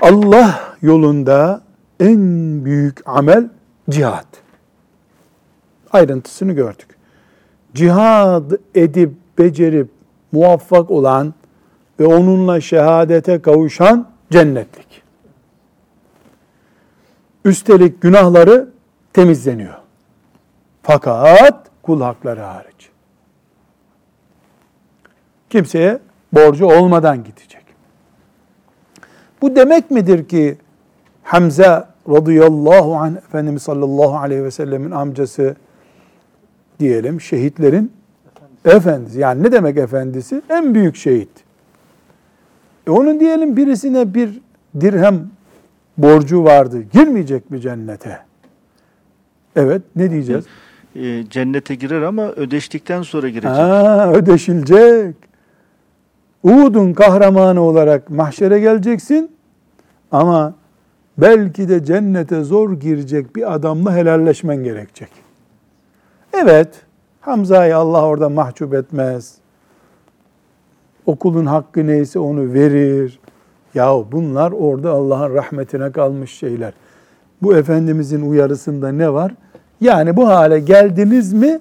Allah 0.00 0.60
yolunda 0.82 1.62
en 2.00 2.20
büyük 2.64 3.08
amel 3.08 3.48
cihad. 3.90 4.26
Ayrıntısını 5.92 6.52
gördük. 6.52 6.88
Cihad 7.74 8.50
edip, 8.74 9.12
becerip, 9.38 9.88
muvaffak 10.32 10.90
olan 10.90 11.34
ve 12.00 12.06
onunla 12.06 12.60
şehadete 12.60 13.42
kavuşan 13.42 14.08
cennetlik. 14.30 15.02
Üstelik 17.44 18.00
günahları 18.00 18.68
temizleniyor. 19.12 19.74
Fakat 20.82 21.70
kul 21.82 22.00
hakları 22.00 22.40
hariç. 22.40 22.90
Kimseye 25.50 25.98
borcu 26.32 26.66
olmadan 26.66 27.24
gidecek. 27.24 27.62
Bu 29.42 29.56
demek 29.56 29.90
midir 29.90 30.28
ki 30.28 30.58
Hamza 31.22 31.88
radıyallahu 32.08 32.96
anh 32.96 33.16
Efendimiz 33.16 33.62
sallallahu 33.62 34.16
aleyhi 34.16 34.44
ve 34.44 34.50
sellemin 34.50 34.90
amcası 34.90 35.56
diyelim 36.80 37.20
şehitlerin 37.20 37.92
efendisi. 38.66 39.20
Yani 39.20 39.42
ne 39.42 39.52
demek 39.52 39.76
efendisi? 39.76 40.42
En 40.48 40.74
büyük 40.74 40.96
şehit. 40.96 41.28
E 42.86 42.90
onun 42.90 43.20
diyelim 43.20 43.56
birisine 43.56 44.14
bir 44.14 44.40
dirhem 44.80 45.30
borcu 45.98 46.44
vardı. 46.44 46.82
Girmeyecek 46.92 47.50
mi 47.50 47.60
cennete? 47.60 48.18
Evet 49.56 49.82
ne 49.96 50.10
diyeceğiz? 50.10 50.44
E, 50.96 51.24
cennete 51.30 51.74
girer 51.74 52.02
ama 52.02 52.28
ödeştikten 52.28 53.02
sonra 53.02 53.28
girecek. 53.28 53.50
Ha, 53.50 54.12
ödeşilecek. 54.12 55.16
Uhud'un 56.42 56.92
kahramanı 56.92 57.60
olarak 57.60 58.10
mahşere 58.10 58.60
geleceksin 58.60 59.30
ama 60.12 60.54
belki 61.18 61.68
de 61.68 61.84
cennete 61.84 62.42
zor 62.42 62.72
girecek 62.80 63.36
bir 63.36 63.54
adamla 63.54 63.94
helalleşmen 63.94 64.64
gerekecek. 64.64 65.10
Evet, 66.32 66.85
Hamza'yı 67.26 67.76
Allah 67.76 68.06
orada 68.06 68.28
mahcup 68.28 68.74
etmez. 68.74 69.34
Okulun 71.06 71.46
hakkı 71.46 71.86
neyse 71.86 72.18
onu 72.18 72.52
verir. 72.52 73.18
Yahu 73.74 74.06
bunlar 74.12 74.52
orada 74.52 74.90
Allah'ın 74.90 75.34
rahmetine 75.34 75.92
kalmış 75.92 76.32
şeyler. 76.32 76.72
Bu 77.42 77.56
Efendimizin 77.56 78.30
uyarısında 78.30 78.92
ne 78.92 79.12
var? 79.12 79.34
Yani 79.80 80.16
bu 80.16 80.28
hale 80.28 80.60
geldiniz 80.60 81.32
mi 81.32 81.60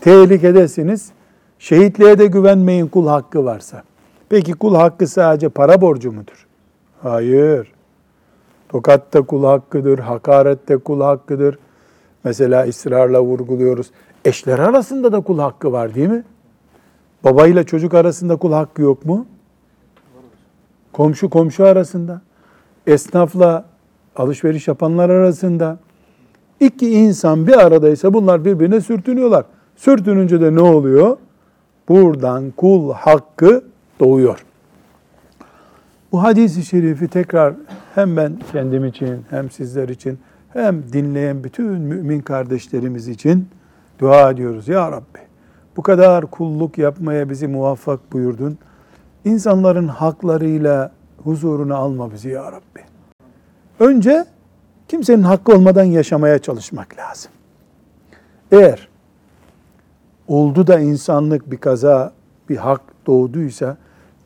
tehlikedesiniz. 0.00 1.10
Şehitliğe 1.58 2.18
de 2.18 2.26
güvenmeyin 2.26 2.86
kul 2.86 3.06
hakkı 3.06 3.44
varsa. 3.44 3.82
Peki 4.28 4.52
kul 4.52 4.74
hakkı 4.74 5.06
sadece 5.06 5.48
para 5.48 5.80
borcu 5.80 6.12
mudur? 6.12 6.46
Hayır. 7.02 7.72
Tokat 8.68 9.14
da 9.14 9.22
kul 9.22 9.44
hakkıdır, 9.44 9.98
hakaret 9.98 10.68
de 10.68 10.76
kul 10.76 11.00
hakkıdır. 11.00 11.58
Mesela 12.24 12.64
ısrarla 12.64 13.22
vurguluyoruz. 13.22 13.90
Eşler 14.24 14.58
arasında 14.58 15.12
da 15.12 15.20
kul 15.20 15.38
hakkı 15.38 15.72
var 15.72 15.94
değil 15.94 16.08
mi? 16.08 16.24
Babayla 17.24 17.64
çocuk 17.64 17.94
arasında 17.94 18.36
kul 18.36 18.52
hakkı 18.52 18.82
yok 18.82 19.06
mu? 19.06 19.26
Komşu 20.92 21.30
komşu 21.30 21.66
arasında, 21.66 22.22
esnafla 22.86 23.64
alışveriş 24.16 24.68
yapanlar 24.68 25.10
arasında. 25.10 25.78
İki 26.60 26.90
insan 26.90 27.46
bir 27.46 27.66
aradaysa 27.66 28.14
bunlar 28.14 28.44
birbirine 28.44 28.80
sürtünüyorlar. 28.80 29.44
Sürtününce 29.76 30.40
de 30.40 30.54
ne 30.54 30.60
oluyor? 30.60 31.16
Buradan 31.88 32.50
kul 32.50 32.92
hakkı 32.92 33.64
doğuyor. 34.00 34.44
Bu 36.12 36.22
hadisi 36.22 36.64
şerifi 36.64 37.08
tekrar 37.08 37.54
hem 37.94 38.16
ben 38.16 38.38
kendim 38.52 38.84
için 38.84 39.24
hem 39.30 39.50
sizler 39.50 39.88
için 39.88 40.18
hem 40.52 40.82
dinleyen 40.92 41.44
bütün 41.44 41.66
mümin 41.66 42.20
kardeşlerimiz 42.20 43.08
için 43.08 43.48
dua 44.02 44.30
ediyoruz. 44.30 44.68
Ya 44.68 44.92
Rabbi 44.92 45.18
Bu 45.76 45.82
kadar 45.82 46.26
kulluk 46.26 46.78
yapmaya 46.78 47.30
bizi 47.30 47.48
muvaffak 47.48 48.12
buyurdun. 48.12 48.58
İnsanların 49.24 49.88
haklarıyla 49.88 50.92
huzuruna 51.24 51.76
alma 51.76 52.12
bizi 52.12 52.28
ya 52.28 52.52
Rabbi. 52.52 52.80
Önce 53.80 54.24
kimsenin 54.88 55.22
hakkı 55.22 55.52
olmadan 55.52 55.84
yaşamaya 55.84 56.38
çalışmak 56.38 56.98
lazım. 56.98 57.32
Eğer 58.52 58.88
oldu 60.28 60.66
da 60.66 60.80
insanlık 60.80 61.50
bir 61.50 61.56
kaza, 61.56 62.12
bir 62.48 62.56
hak 62.56 62.80
doğduysa 63.06 63.76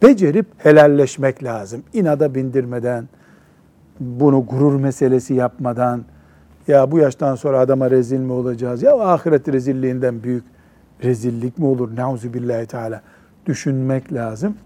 becerip 0.02 0.46
helalleşmek 0.58 1.44
lazım. 1.44 1.82
İnada 1.92 2.34
bindirmeden, 2.34 3.08
bunu 4.00 4.46
gurur 4.46 4.80
meselesi 4.80 5.34
yapmadan, 5.34 6.04
ya 6.68 6.92
bu 6.92 6.98
yaştan 6.98 7.34
sonra 7.34 7.58
adama 7.58 7.90
rezil 7.90 8.18
mi 8.18 8.32
olacağız? 8.32 8.82
Ya 8.82 8.98
ahiret 8.98 9.48
rezilliğinden 9.48 10.22
büyük 10.22 10.44
rezillik 11.04 11.58
mi 11.58 11.66
olur? 11.66 11.96
Nauzu 11.96 12.34
billahi 12.34 12.66
teala 12.66 13.02
düşünmek 13.46 14.12
lazım. 14.12 14.56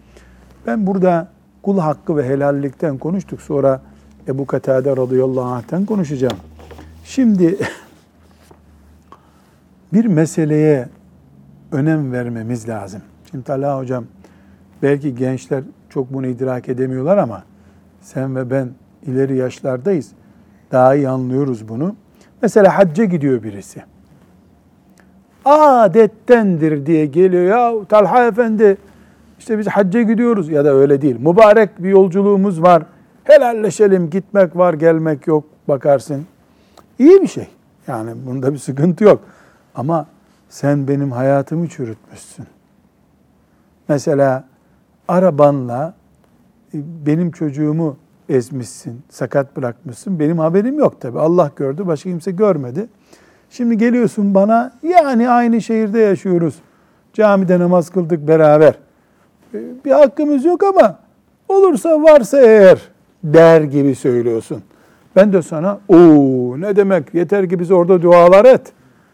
Ben 0.67 0.87
burada 0.87 1.29
kul 1.63 1.79
hakkı 1.79 2.17
ve 2.17 2.29
helallikten 2.29 2.99
konuştuk. 2.99 3.41
Sonra 3.41 3.81
Ebu 4.29 4.47
Katade 4.47 4.97
radıyallahu 4.97 5.45
anh'ten 5.45 5.87
konuşacağım. 5.87 6.37
Şimdi 7.05 7.59
bir 9.93 10.05
meseleye 10.05 10.89
önem 11.73 12.13
vermemiz 12.13 12.69
lazım. 12.69 13.01
Şimdi 13.31 13.45
Talha 13.45 13.79
hocam 13.79 14.05
belki 14.83 15.15
gençler 15.15 15.65
çok 15.89 16.13
bunu 16.13 16.27
idrak 16.27 16.69
edemiyorlar 16.69 17.19
ama 17.19 17.45
sen 18.01 18.37
ve 18.37 18.51
ben 18.51 18.69
ileri 19.07 19.37
yaşlardayız. 19.37 20.11
Daha 20.73 20.95
iyi 20.95 21.09
anlıyoruz 21.09 21.69
bunu. 21.69 21.97
Mesela 22.43 22.79
hacca 22.79 23.05
gidiyor 23.05 23.43
birisi. 23.43 23.83
Adettendir 25.45 26.87
diye 26.87 27.07
geliyor 27.07 27.45
ya 27.45 27.85
Talha 27.85 28.27
Efendi 28.27 28.77
işte 29.39 29.59
biz 29.59 29.67
hacca 29.67 30.03
gidiyoruz 30.03 30.49
ya 30.49 30.65
da 30.65 30.75
öyle 30.75 31.03
değil. 31.03 31.17
Mübarek 31.19 31.83
bir 31.83 31.89
yolculuğumuz 31.89 32.63
var. 32.63 32.83
Helalleşelim 33.25 34.11
gitmek 34.11 34.57
var 34.57 34.75
gelmek 34.75 35.27
yok 35.27 35.45
bakarsın. 35.69 36.27
İyi 36.99 37.23
bir 37.23 37.27
şey. 37.27 37.49
Yani 37.87 38.11
bunda 38.27 38.53
bir 38.53 38.59
sıkıntı 38.59 39.05
yok. 39.05 39.21
Ama 39.75 40.07
sen 40.49 40.89
benim 40.89 41.13
hayatımı 41.13 41.69
çürütmüşsün. 41.69 42.47
Mesela 43.89 44.45
arabanla 45.09 45.95
e, 46.75 46.79
benim 47.07 47.31
çocuğumu 47.31 47.97
ezmişsin, 48.31 49.01
sakat 49.09 49.57
bırakmışsın. 49.57 50.21
Benim 50.21 50.39
haberim 50.39 50.79
yok 50.79 51.01
tabi. 51.01 51.19
Allah 51.19 51.51
gördü, 51.57 51.87
başka 51.87 52.11
kimse 52.11 52.31
görmedi. 52.31 52.87
Şimdi 53.51 53.79
geliyorsun 53.79 54.35
bana, 54.35 54.73
yani 54.83 55.29
aynı 55.29 55.61
şehirde 55.61 55.99
yaşıyoruz. 55.99 56.55
Camide 57.13 57.59
namaz 57.59 57.91
kıldık 57.91 58.29
beraber. 58.29 58.75
E, 59.55 59.59
bir 59.85 59.91
hakkımız 59.91 60.45
yok 60.45 60.63
ama 60.63 60.99
olursa 61.49 62.03
varsa 62.03 62.41
eğer 62.41 62.81
der 63.25 63.61
gibi 63.61 63.95
söylüyorsun. 63.95 64.63
Ben 65.17 65.33
de 65.33 65.43
sana 65.43 65.79
o 65.89 65.97
ne 66.61 66.77
demek 66.77 67.15
yeter 67.15 67.49
ki 67.49 67.61
biz 67.61 67.71
orada 67.71 68.03
dualar 68.03 68.45
et. 68.45 68.73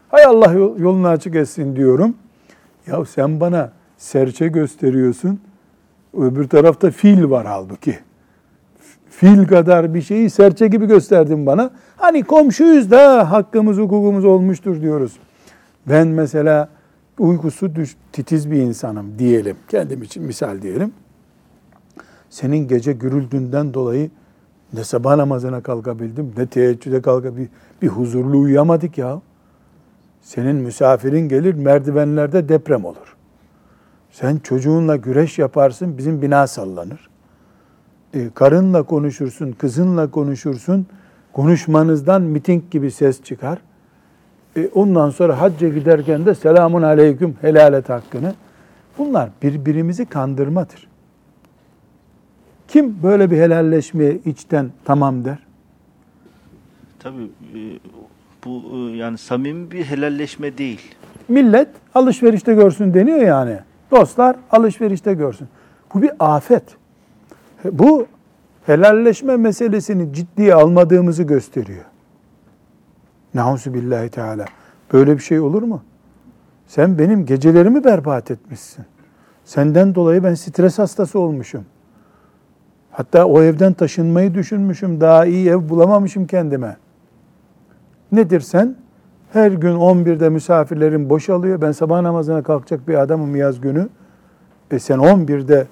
Hay 0.09 0.25
Allah 0.25 0.53
yolunu 0.53 1.09
açık 1.09 1.35
etsin 1.35 1.77
diyorum. 1.77 2.15
Ya 2.87 3.05
sen 3.05 3.41
bana 3.41 3.73
serçe 3.97 4.49
gösteriyorsun. 4.49 5.41
Öbür 6.19 6.49
tarafta 6.49 6.91
fil 6.91 7.31
var 7.31 7.47
halbuki. 7.47 7.99
Fil 9.11 9.47
kadar 9.47 9.95
bir 9.95 10.03
şeyi 10.03 10.31
serçe 10.31 10.67
gibi 10.67 10.87
gösterdin 10.87 11.47
bana. 11.47 11.71
Hani 11.97 12.23
komşuyuz 12.23 12.91
da 12.91 13.31
hakkımız 13.31 13.79
hukukumuz 13.79 14.25
olmuştur 14.25 14.81
diyoruz. 14.81 15.17
Ben 15.87 16.09
mesela 16.09 16.69
uykusu 17.19 17.75
düş, 17.75 17.97
titiz 18.13 18.51
bir 18.51 18.57
insanım 18.57 19.19
diyelim. 19.19 19.57
Kendim 19.69 20.03
için 20.03 20.23
misal 20.23 20.63
diyelim. 20.63 20.93
Senin 22.31 22.69
gece 22.69 22.93
gürüldüğünden 22.93 23.75
dolayı 23.75 24.11
ne 24.73 24.85
sabah 24.85 25.17
namazına 25.17 25.61
kalkabildim, 25.61 26.33
ne 26.37 26.47
teheccüde 26.47 27.03
kalkabildim. 27.03 27.51
Bir 27.83 27.89
huzurlu 27.89 28.39
uyuyamadık 28.39 28.99
ya. 28.99 29.21
Senin 30.23 30.57
misafirin 30.57 31.29
gelir 31.29 31.55
merdivenlerde 31.55 32.49
deprem 32.49 32.85
olur. 32.85 33.17
Sen 34.11 34.39
çocuğunla 34.39 34.97
güreş 34.97 35.39
yaparsın 35.39 35.99
bizim 35.99 36.23
bina 36.23 36.47
sallanır. 36.47 37.09
E, 38.17 38.31
karınla 38.35 38.83
konuşursun, 38.83 39.53
kızınla 39.53 40.11
konuşursun. 40.11 40.87
Konuşmanızdan 41.33 42.23
miting 42.23 42.71
gibi 42.71 42.91
ses 42.91 43.23
çıkar. 43.23 43.59
E, 44.57 44.69
ondan 44.75 45.11
sonra 45.11 45.41
hacca 45.41 45.69
giderken 45.69 46.27
de 46.27 46.35
selamun 46.35 46.83
aleyküm 46.83 47.37
helal 47.41 47.75
et 47.75 47.89
hakkını. 47.89 48.35
Bunlar 48.99 49.31
birbirimizi 49.43 50.07
kandırmadır. 50.07 50.89
Kim 52.69 53.03
böyle 53.03 53.31
bir 53.31 53.37
helalleşmeye 53.37 54.19
içten 54.25 54.71
tamam 54.85 55.25
der? 55.25 55.39
Tabii 56.99 57.31
e, 57.55 57.61
bu 58.45 58.63
e, 58.73 58.97
yani 58.97 59.19
samimi 59.19 59.71
bir 59.71 59.85
helalleşme 59.85 60.59
değil. 60.59 60.95
Millet 61.29 61.69
alışverişte 61.95 62.55
görsün 62.55 62.95
deniyor 62.95 63.19
yani. 63.19 63.59
Dostlar 63.91 64.37
alışverişte 64.51 65.15
görsün. 65.15 65.49
Bu 65.95 66.03
bir 66.03 66.11
afet. 66.19 66.63
Bu 67.65 68.07
helalleşme 68.67 69.37
meselesini 69.37 70.13
ciddiye 70.13 70.55
almadığımızı 70.55 71.23
gösteriyor. 71.23 71.85
Nauzu 73.35 73.75
billahi 73.75 74.09
teala. 74.09 74.45
Böyle 74.93 75.15
bir 75.15 75.23
şey 75.23 75.41
olur 75.41 75.63
mu? 75.63 75.83
Sen 76.67 76.99
benim 76.99 77.27
gecelerimi 77.27 77.85
berbat 77.85 78.31
etmişsin. 78.31 78.85
Senden 79.45 79.95
dolayı 79.95 80.25
ben 80.25 80.35
stres 80.35 80.79
hastası 80.79 81.19
olmuşum. 81.19 81.65
Hatta 82.91 83.25
o 83.25 83.43
evden 83.43 83.73
taşınmayı 83.73 84.35
düşünmüşüm. 84.35 85.01
Daha 85.01 85.27
iyi 85.27 85.49
ev 85.49 85.69
bulamamışım 85.69 86.27
kendime. 86.27 86.77
Nedir 88.13 88.41
sen? 88.41 88.77
Her 89.33 89.51
gün 89.51 89.75
11'de 89.75 90.29
misafirlerin 90.29 91.11
boşalıyor. 91.11 91.61
Ben 91.61 91.73
sabah 91.73 92.01
namazına 92.01 92.43
kalkacak 92.43 92.89
bir 92.89 92.95
adamım 92.95 93.37
yaz 93.37 93.61
günü. 93.61 93.89
E 94.71 94.79
sen 94.79 94.99
11'de 94.99 95.67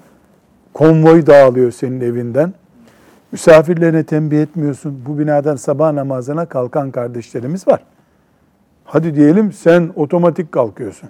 konvoy 0.75 1.25
dağılıyor 1.25 1.71
senin 1.71 2.01
evinden. 2.01 2.53
Misafirlerine 3.31 4.03
tembih 4.03 4.41
etmiyorsun. 4.41 5.01
Bu 5.05 5.19
binadan 5.19 5.55
sabah 5.55 5.91
namazına 5.91 6.45
kalkan 6.45 6.91
kardeşlerimiz 6.91 7.67
var. 7.67 7.79
Hadi 8.85 9.15
diyelim 9.15 9.51
sen 9.51 9.91
otomatik 9.95 10.51
kalkıyorsun. 10.51 11.09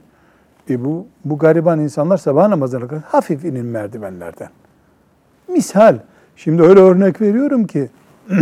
E 0.70 0.86
bu, 0.86 1.08
bu 1.26 1.38
gariban 1.38 1.80
insanlar 1.80 2.18
sabah 2.18 2.48
namazına 2.48 2.80
kalkıyor. 2.80 3.02
Hafif 3.06 3.46
inin 3.46 3.66
merdivenlerden. 3.66 4.50
Misal. 5.48 5.98
Şimdi 6.36 6.62
öyle 6.64 6.80
örnek 6.80 7.22
veriyorum 7.22 7.68
ki 7.68 7.90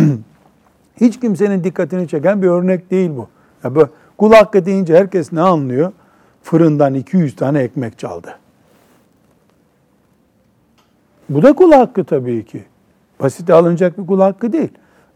hiç 1.02 1.20
kimsenin 1.20 1.64
dikkatini 1.64 2.08
çeken 2.08 2.42
bir 2.42 2.48
örnek 2.48 2.92
değil 2.92 3.12
bu. 3.18 3.28
Ya 3.64 3.76
bu 3.76 3.88
kul 4.18 4.34
hakkı 4.34 4.66
deyince 4.66 4.98
herkes 4.98 5.32
ne 5.34 5.42
anlıyor? 5.42 5.92
Fırından 6.44 6.94
200 6.94 7.36
tane 7.36 7.60
ekmek 7.60 8.00
çaldı. 8.00 8.43
Bu 11.30 11.42
da 11.44 11.54
kul 11.54 11.72
hakkı 11.72 12.04
tabii 12.04 12.46
ki. 12.46 12.64
Basite 13.20 13.54
alınacak 13.54 13.98
bir 13.98 14.08
kul 14.08 14.20
hakkı 14.20 14.54
değil. 14.54 14.72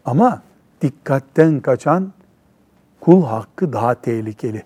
Ama 0.05 0.41
dikkatten 0.81 1.59
kaçan 1.59 2.11
kul 2.99 3.23
hakkı 3.23 3.73
daha 3.73 3.95
tehlikeli. 3.95 4.63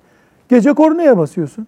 Gece 0.50 0.74
kornaya 0.74 1.18
basıyorsun. 1.18 1.68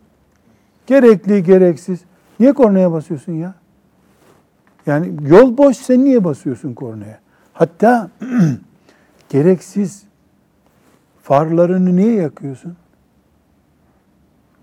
Gerekli, 0.87 1.43
gereksiz. 1.43 1.99
Niye 2.39 2.53
kornaya 2.53 2.91
basıyorsun 2.91 3.33
ya? 3.33 3.53
Yani 4.85 5.13
yol 5.21 5.57
boş 5.57 5.77
sen 5.77 6.03
niye 6.03 6.23
basıyorsun 6.23 6.73
kornaya? 6.73 7.19
Hatta 7.53 8.09
gereksiz 9.29 10.03
farlarını 11.23 11.95
niye 11.95 12.13
yakıyorsun? 12.13 12.75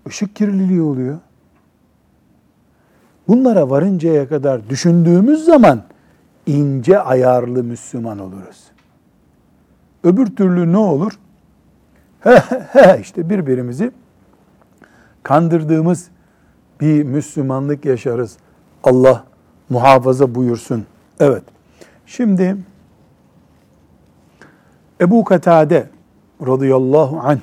Işık 0.07 0.35
kirliliği 0.35 0.81
oluyor. 0.81 1.19
Bunlara 3.27 3.69
varıncaya 3.69 4.29
kadar 4.29 4.69
düşündüğümüz 4.69 5.45
zaman 5.45 5.83
ince 6.45 6.99
ayarlı 6.99 7.63
Müslüman 7.63 8.19
oluruz. 8.19 8.63
Öbür 10.03 10.35
türlü 10.35 10.71
ne 10.71 10.77
olur? 10.77 11.19
He 12.71 12.99
işte 13.01 13.29
birbirimizi 13.29 13.91
kandırdığımız 15.23 16.07
bir 16.81 17.03
Müslümanlık 17.03 17.85
yaşarız. 17.85 18.37
Allah 18.83 19.23
muhafaza 19.69 20.35
buyursun. 20.35 20.85
Evet. 21.19 21.43
Şimdi 22.05 22.57
Ebu 25.01 25.23
Katade 25.23 25.89
radıyallahu 26.47 27.19
anh 27.19 27.39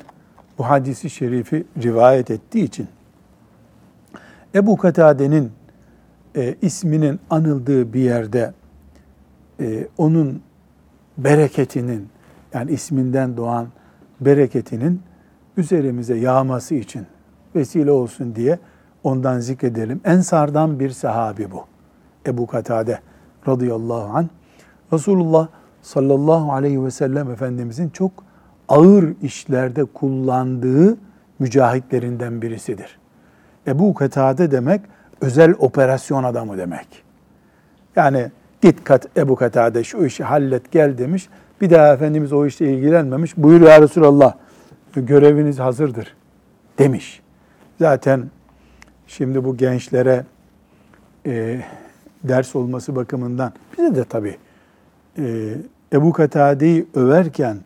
bu 0.58 0.68
hadisi 0.68 1.10
şerifi 1.10 1.64
rivayet 1.82 2.30
ettiği 2.30 2.64
için 2.64 2.88
Ebu 4.54 4.76
Katade'nin 4.76 5.52
e, 6.36 6.54
isminin 6.62 7.20
anıldığı 7.30 7.92
bir 7.92 8.00
yerde 8.00 8.52
e, 9.60 9.88
onun 9.98 10.42
bereketinin 11.18 12.08
yani 12.54 12.70
isminden 12.70 13.36
doğan 13.36 13.68
bereketinin 14.20 15.02
üzerimize 15.56 16.16
yağması 16.16 16.74
için 16.74 17.06
vesile 17.54 17.90
olsun 17.90 18.34
diye 18.34 18.58
ondan 19.02 19.40
zikredelim. 19.40 20.00
Ensardan 20.04 20.80
bir 20.80 20.90
sahabi 20.90 21.50
bu. 21.50 21.64
Ebu 22.26 22.46
Katade 22.46 22.98
radıyallahu 23.48 24.16
anh. 24.16 24.26
Resulullah 24.92 25.48
sallallahu 25.82 26.52
aleyhi 26.52 26.84
ve 26.84 26.90
sellem 26.90 27.30
Efendimizin 27.30 27.88
çok 27.88 28.12
ağır 28.68 29.14
işlerde 29.22 29.84
kullandığı 29.84 30.96
mücahitlerinden 31.38 32.42
birisidir. 32.42 32.98
Ebu 33.66 33.94
Katade 33.94 34.50
demek 34.50 34.80
özel 35.20 35.54
operasyon 35.58 36.24
adamı 36.24 36.58
demek. 36.58 36.86
Yani 37.96 38.30
git 38.62 38.84
kat 38.84 39.06
Ebu 39.16 39.36
Katade 39.36 39.84
şu 39.84 40.04
işi 40.04 40.24
hallet 40.24 40.72
gel 40.72 40.98
demiş. 40.98 41.28
Bir 41.60 41.70
daha 41.70 41.92
Efendimiz 41.92 42.32
o 42.32 42.46
işle 42.46 42.72
ilgilenmemiş. 42.72 43.36
Buyur 43.36 43.60
ya 43.60 43.82
Resulallah 43.82 44.34
göreviniz 44.96 45.58
hazırdır 45.58 46.14
demiş. 46.78 47.20
Zaten 47.78 48.30
şimdi 49.06 49.44
bu 49.44 49.56
gençlere 49.56 50.24
e, 51.26 51.60
ders 52.24 52.56
olması 52.56 52.96
bakımından 52.96 53.52
bize 53.78 53.94
de 53.94 54.04
tabii 54.04 54.36
e, 55.18 55.54
Ebu 55.92 56.12
Katade'yi 56.12 56.86
överken 56.94 57.58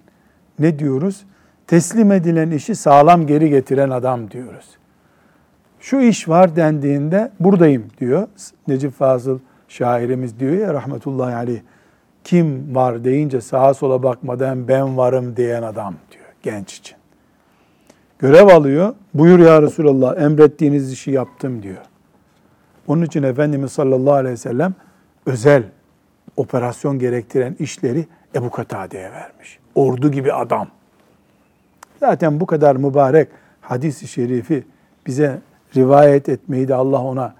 ne 0.58 0.78
diyoruz? 0.78 1.24
Teslim 1.66 2.12
edilen 2.12 2.50
işi 2.50 2.74
sağlam 2.74 3.26
geri 3.26 3.50
getiren 3.50 3.90
adam 3.90 4.30
diyoruz. 4.30 4.66
Şu 5.82 6.00
iş 6.00 6.28
var 6.28 6.56
dendiğinde 6.56 7.30
buradayım 7.40 7.84
diyor. 8.00 8.28
Necip 8.68 8.92
Fazıl 8.92 9.38
şairimiz 9.68 10.40
diyor 10.40 10.52
ya 10.52 10.74
rahmetullahi 10.74 11.34
aleyh. 11.34 11.60
Kim 12.24 12.74
var 12.74 13.04
deyince 13.04 13.40
sağa 13.40 13.74
sola 13.74 14.02
bakmadan 14.02 14.68
ben 14.68 14.96
varım 14.96 15.36
diyen 15.36 15.62
adam 15.62 15.94
diyor 16.12 16.24
genç 16.42 16.74
için. 16.74 16.96
Görev 18.18 18.46
alıyor. 18.46 18.94
Buyur 19.14 19.38
ya 19.38 19.62
Resulallah 19.62 20.20
emrettiğiniz 20.20 20.92
işi 20.92 21.10
yaptım 21.10 21.62
diyor. 21.62 21.82
Onun 22.86 23.02
için 23.02 23.22
Efendimiz 23.22 23.72
sallallahu 23.72 24.14
aleyhi 24.14 24.32
ve 24.32 24.36
sellem 24.36 24.74
özel 25.26 25.64
operasyon 26.36 26.98
gerektiren 26.98 27.56
işleri 27.58 28.06
Ebu 28.34 28.50
Katade'ye 28.50 29.12
vermiş. 29.12 29.58
Ordu 29.74 30.10
gibi 30.10 30.32
adam. 30.32 30.68
Zaten 32.00 32.40
bu 32.40 32.46
kadar 32.46 32.76
mübarek 32.76 33.28
hadis-i 33.60 34.08
şerifi 34.08 34.64
bize 35.06 35.40
rivayet 35.76 36.28
etmeyi 36.28 36.68
de 36.68 36.74
Allah 36.74 37.02
ona 37.02 37.34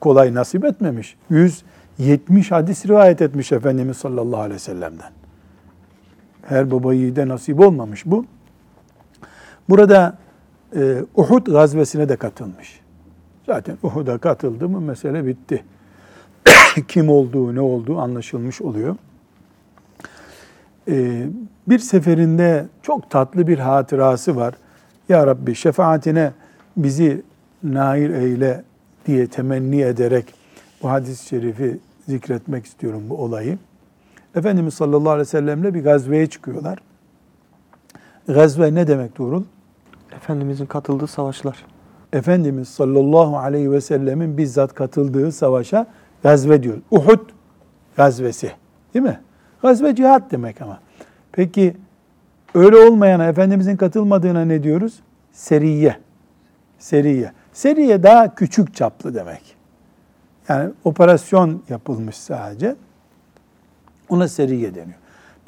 kolay 0.00 0.34
nasip 0.34 0.64
etmemiş. 0.64 1.16
170 1.30 2.50
hadis 2.50 2.86
rivayet 2.86 3.22
etmiş 3.22 3.52
Efendimiz 3.52 3.96
sallallahu 3.96 4.40
aleyhi 4.40 4.54
ve 4.54 4.58
sellem'den. 4.58 5.10
Her 6.42 6.70
baba 6.70 6.94
yiğide 6.94 7.28
nasip 7.28 7.60
olmamış 7.60 8.06
bu. 8.06 8.24
Burada 9.68 10.18
e, 10.76 11.04
Uhud 11.14 11.46
gazvesine 11.46 12.08
de 12.08 12.16
katılmış. 12.16 12.80
Zaten 13.46 13.78
Uhud'a 13.82 14.18
katıldı 14.18 14.68
mı 14.68 14.80
mesele 14.80 15.26
bitti. 15.26 15.64
Kim 16.88 17.08
olduğu, 17.08 17.54
ne 17.54 17.60
olduğu 17.60 17.98
anlaşılmış 17.98 18.62
oluyor. 18.62 18.96
E, 20.88 21.26
bir 21.68 21.78
seferinde 21.78 22.66
çok 22.82 23.10
tatlı 23.10 23.46
bir 23.46 23.58
hatırası 23.58 24.36
var. 24.36 24.54
Ya 25.08 25.26
Rabbi 25.26 25.54
şefaatine 25.54 26.32
bizi 26.76 27.22
nail 27.62 28.10
eyle 28.10 28.64
diye 29.06 29.26
temenni 29.26 29.80
ederek 29.80 30.34
bu 30.82 30.90
hadis-i 30.90 31.26
şerifi 31.26 31.78
zikretmek 32.08 32.66
istiyorum 32.66 33.02
bu 33.08 33.16
olayı. 33.16 33.58
Efendimiz 34.34 34.74
sallallahu 34.74 35.10
aleyhi 35.10 35.26
ve 35.26 35.30
sellemle 35.30 35.74
bir 35.74 35.84
gazveye 35.84 36.26
çıkıyorlar. 36.26 36.78
Gazve 38.28 38.74
ne 38.74 38.86
demek 38.86 39.14
Tuğrul? 39.14 39.44
Efendimizin 40.16 40.66
katıldığı 40.66 41.06
savaşlar. 41.06 41.64
Efendimiz 42.12 42.68
sallallahu 42.68 43.36
aleyhi 43.38 43.72
ve 43.72 43.80
sellemin 43.80 44.38
bizzat 44.38 44.74
katıldığı 44.74 45.32
savaşa 45.32 45.86
gazve 46.22 46.62
diyor. 46.62 46.78
Uhud 46.90 47.20
gazvesi 47.96 48.52
değil 48.94 49.04
mi? 49.04 49.20
Gazve 49.62 49.94
cihat 49.94 50.30
demek 50.30 50.62
ama. 50.62 50.80
Peki 51.32 51.76
öyle 52.54 52.76
olmayana, 52.76 53.26
Efendimizin 53.26 53.76
katılmadığına 53.76 54.44
ne 54.44 54.62
diyoruz? 54.62 55.00
Seriye. 55.32 55.96
Seriye. 56.78 57.32
Seriye 57.56 58.02
daha 58.02 58.34
küçük 58.34 58.74
çaplı 58.74 59.14
demek. 59.14 59.56
Yani 60.48 60.70
operasyon 60.84 61.62
yapılmış 61.68 62.16
sadece. 62.16 62.76
Ona 64.08 64.28
seriye 64.28 64.74
deniyor. 64.74 64.98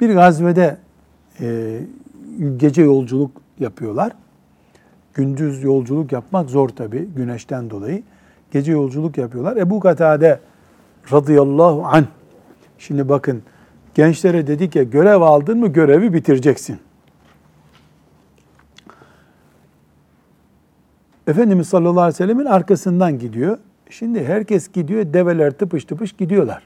Bir 0.01 0.13
gazvede 0.13 0.77
e, 1.41 1.79
gece 2.57 2.81
yolculuk 2.81 3.31
yapıyorlar. 3.59 4.11
Gündüz 5.13 5.63
yolculuk 5.63 6.11
yapmak 6.11 6.49
zor 6.49 6.69
tabi 6.69 7.05
güneşten 7.05 7.69
dolayı. 7.69 8.03
Gece 8.51 8.71
yolculuk 8.71 9.17
yapıyorlar. 9.17 9.57
Ebu 9.57 9.79
Katade 9.79 10.39
radıyallahu 11.11 11.85
anh. 11.85 12.05
Şimdi 12.77 13.09
bakın 13.09 13.43
gençlere 13.95 14.47
dedik 14.47 14.75
ya 14.75 14.83
görev 14.83 15.21
aldın 15.21 15.59
mı 15.59 15.67
görevi 15.67 16.13
bitireceksin. 16.13 16.79
Efendimiz 21.29 21.67
sallallahu 21.67 22.01
aleyhi 22.01 22.13
ve 22.13 22.17
sellemin 22.17 22.45
arkasından 22.45 23.19
gidiyor. 23.19 23.57
Şimdi 23.89 24.25
herkes 24.25 24.71
gidiyor, 24.71 25.13
develer 25.13 25.51
tıpış 25.51 25.85
tıpış 25.85 26.13
gidiyorlar. 26.13 26.63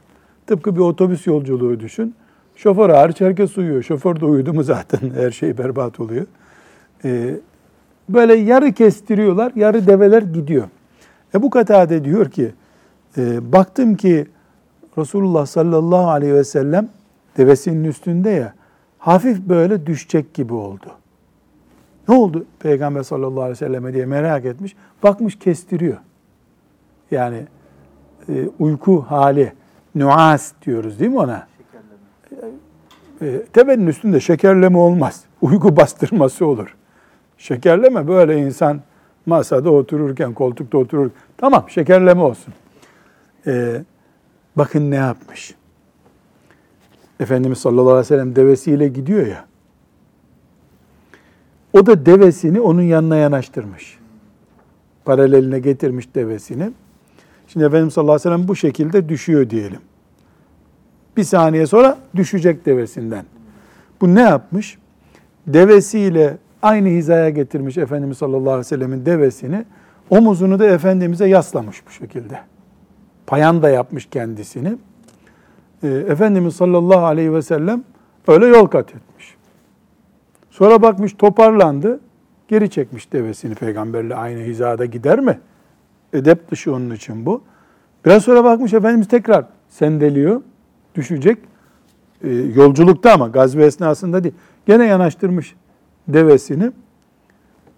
Tıpkı 0.47 0.75
bir 0.75 0.81
otobüs 0.81 1.27
yolculuğu 1.27 1.79
düşün. 1.79 2.15
Şoför 2.55 2.89
hariç 2.89 3.21
herkes 3.21 3.57
uyuyor. 3.57 3.83
Şoför 3.83 4.19
de 4.19 4.25
uyudu 4.25 4.53
mu 4.53 4.63
zaten 4.73 4.99
her 5.15 5.31
şey 5.31 5.57
berbat 5.57 5.99
oluyor. 5.99 6.25
Ee, 7.05 7.35
böyle 8.09 8.35
yarı 8.35 8.71
kestiriyorlar, 8.71 9.51
yarı 9.55 9.87
develer 9.87 10.21
gidiyor. 10.21 10.67
Ebu 11.35 11.49
Katade 11.49 12.05
diyor 12.05 12.29
ki, 12.31 12.51
e, 13.17 13.51
baktım 13.51 13.95
ki 13.95 14.25
Resulullah 14.97 15.45
sallallahu 15.45 16.09
aleyhi 16.09 16.33
ve 16.33 16.43
sellem 16.43 16.89
devesinin 17.37 17.83
üstünde 17.83 18.29
ya, 18.29 18.53
hafif 18.97 19.39
böyle 19.39 19.85
düşecek 19.85 20.33
gibi 20.33 20.53
oldu. 20.53 21.02
Ne 22.07 22.15
oldu 22.15 22.45
Peygamber 22.59 23.03
sallallahu 23.03 23.41
aleyhi 23.41 23.51
ve 23.51 23.55
selleme 23.55 23.93
diye 23.93 24.05
merak 24.05 24.45
etmiş. 24.45 24.75
Bakmış 25.03 25.39
kestiriyor. 25.39 25.97
Yani 27.11 27.43
e, 28.29 28.49
uyku 28.59 29.01
hali, 29.01 29.53
nuas 29.95 30.53
diyoruz 30.65 30.99
değil 30.99 31.11
mi 31.11 31.19
ona? 31.19 31.47
E, 33.21 33.41
tebenin 33.53 33.87
üstünde 33.87 34.19
şekerleme 34.19 34.77
olmaz. 34.77 35.23
Uyku 35.41 35.77
bastırması 35.77 36.45
olur. 36.45 36.75
Şekerleme 37.37 38.07
böyle 38.07 38.37
insan 38.37 38.81
masada 39.25 39.71
otururken, 39.71 40.33
koltukta 40.33 40.77
oturur. 40.77 41.09
Tamam 41.37 41.65
şekerleme 41.69 42.21
olsun. 42.21 42.53
E, 43.47 43.83
bakın 44.55 44.91
ne 44.91 44.95
yapmış. 44.95 45.55
Efendimiz 47.19 47.57
sallallahu 47.57 47.89
aleyhi 47.89 47.99
ve 47.99 48.07
sellem 48.07 48.35
devesiyle 48.35 48.87
gidiyor 48.87 49.27
ya. 49.27 49.45
O 51.73 51.85
da 51.85 52.05
devesini 52.05 52.61
onun 52.61 52.81
yanına 52.81 53.15
yanaştırmış. 53.15 53.99
Paraleline 55.05 55.59
getirmiş 55.59 56.15
devesini. 56.15 56.71
Şimdi 57.47 57.65
Efendimiz 57.65 57.93
sallallahu 57.93 58.13
aleyhi 58.13 58.29
ve 58.29 58.35
sellem 58.35 58.47
bu 58.47 58.55
şekilde 58.55 59.09
düşüyor 59.09 59.49
diyelim. 59.49 59.79
Bir 61.17 61.23
saniye 61.23 61.67
sonra 61.67 61.97
düşecek 62.15 62.65
devesinden. 62.65 63.25
Bu 64.01 64.15
ne 64.15 64.21
yapmış? 64.21 64.77
Devesiyle 65.47 66.37
aynı 66.61 66.87
hizaya 66.87 67.29
getirmiş 67.29 67.77
Efendimiz 67.77 68.17
sallallahu 68.17 68.49
aleyhi 68.49 68.59
ve 68.59 68.63
sellemin 68.63 69.05
devesini. 69.05 69.65
Omuzunu 70.09 70.59
da 70.59 70.65
Efendimiz'e 70.65 71.27
yaslamış 71.27 71.87
bu 71.87 71.91
şekilde. 71.91 72.39
Payan 73.27 73.61
da 73.61 73.69
yapmış 73.69 74.05
kendisini. 74.05 74.77
Ee, 75.83 75.87
Efendimiz 75.87 76.55
sallallahu 76.55 77.05
aleyhi 77.05 77.33
ve 77.33 77.41
sellem 77.41 77.83
öyle 78.27 78.45
yol 78.45 78.67
kat 78.67 78.89
etmiş. 78.89 79.32
Sonra 80.53 80.81
bakmış 80.81 81.13
toparlandı. 81.13 81.99
Geri 82.47 82.69
çekmiş 82.69 83.13
devesini 83.13 83.55
peygamberle 83.55 84.15
aynı 84.15 84.39
hizada 84.39 84.85
gider 84.85 85.19
mi? 85.19 85.39
Edep 86.13 86.51
dışı 86.51 86.73
onun 86.73 86.91
için 86.91 87.25
bu. 87.25 87.41
Biraz 88.05 88.23
sonra 88.23 88.43
bakmış 88.43 88.73
Efendimiz 88.73 89.07
tekrar 89.07 89.45
sendeliyor. 89.69 90.41
Düşecek. 90.95 91.37
Ee, 92.23 92.29
yolculukta 92.29 93.13
ama 93.13 93.27
gazve 93.27 93.65
esnasında 93.65 94.23
değil. 94.23 94.35
Gene 94.65 94.85
yanaştırmış 94.85 95.55
devesini. 96.07 96.71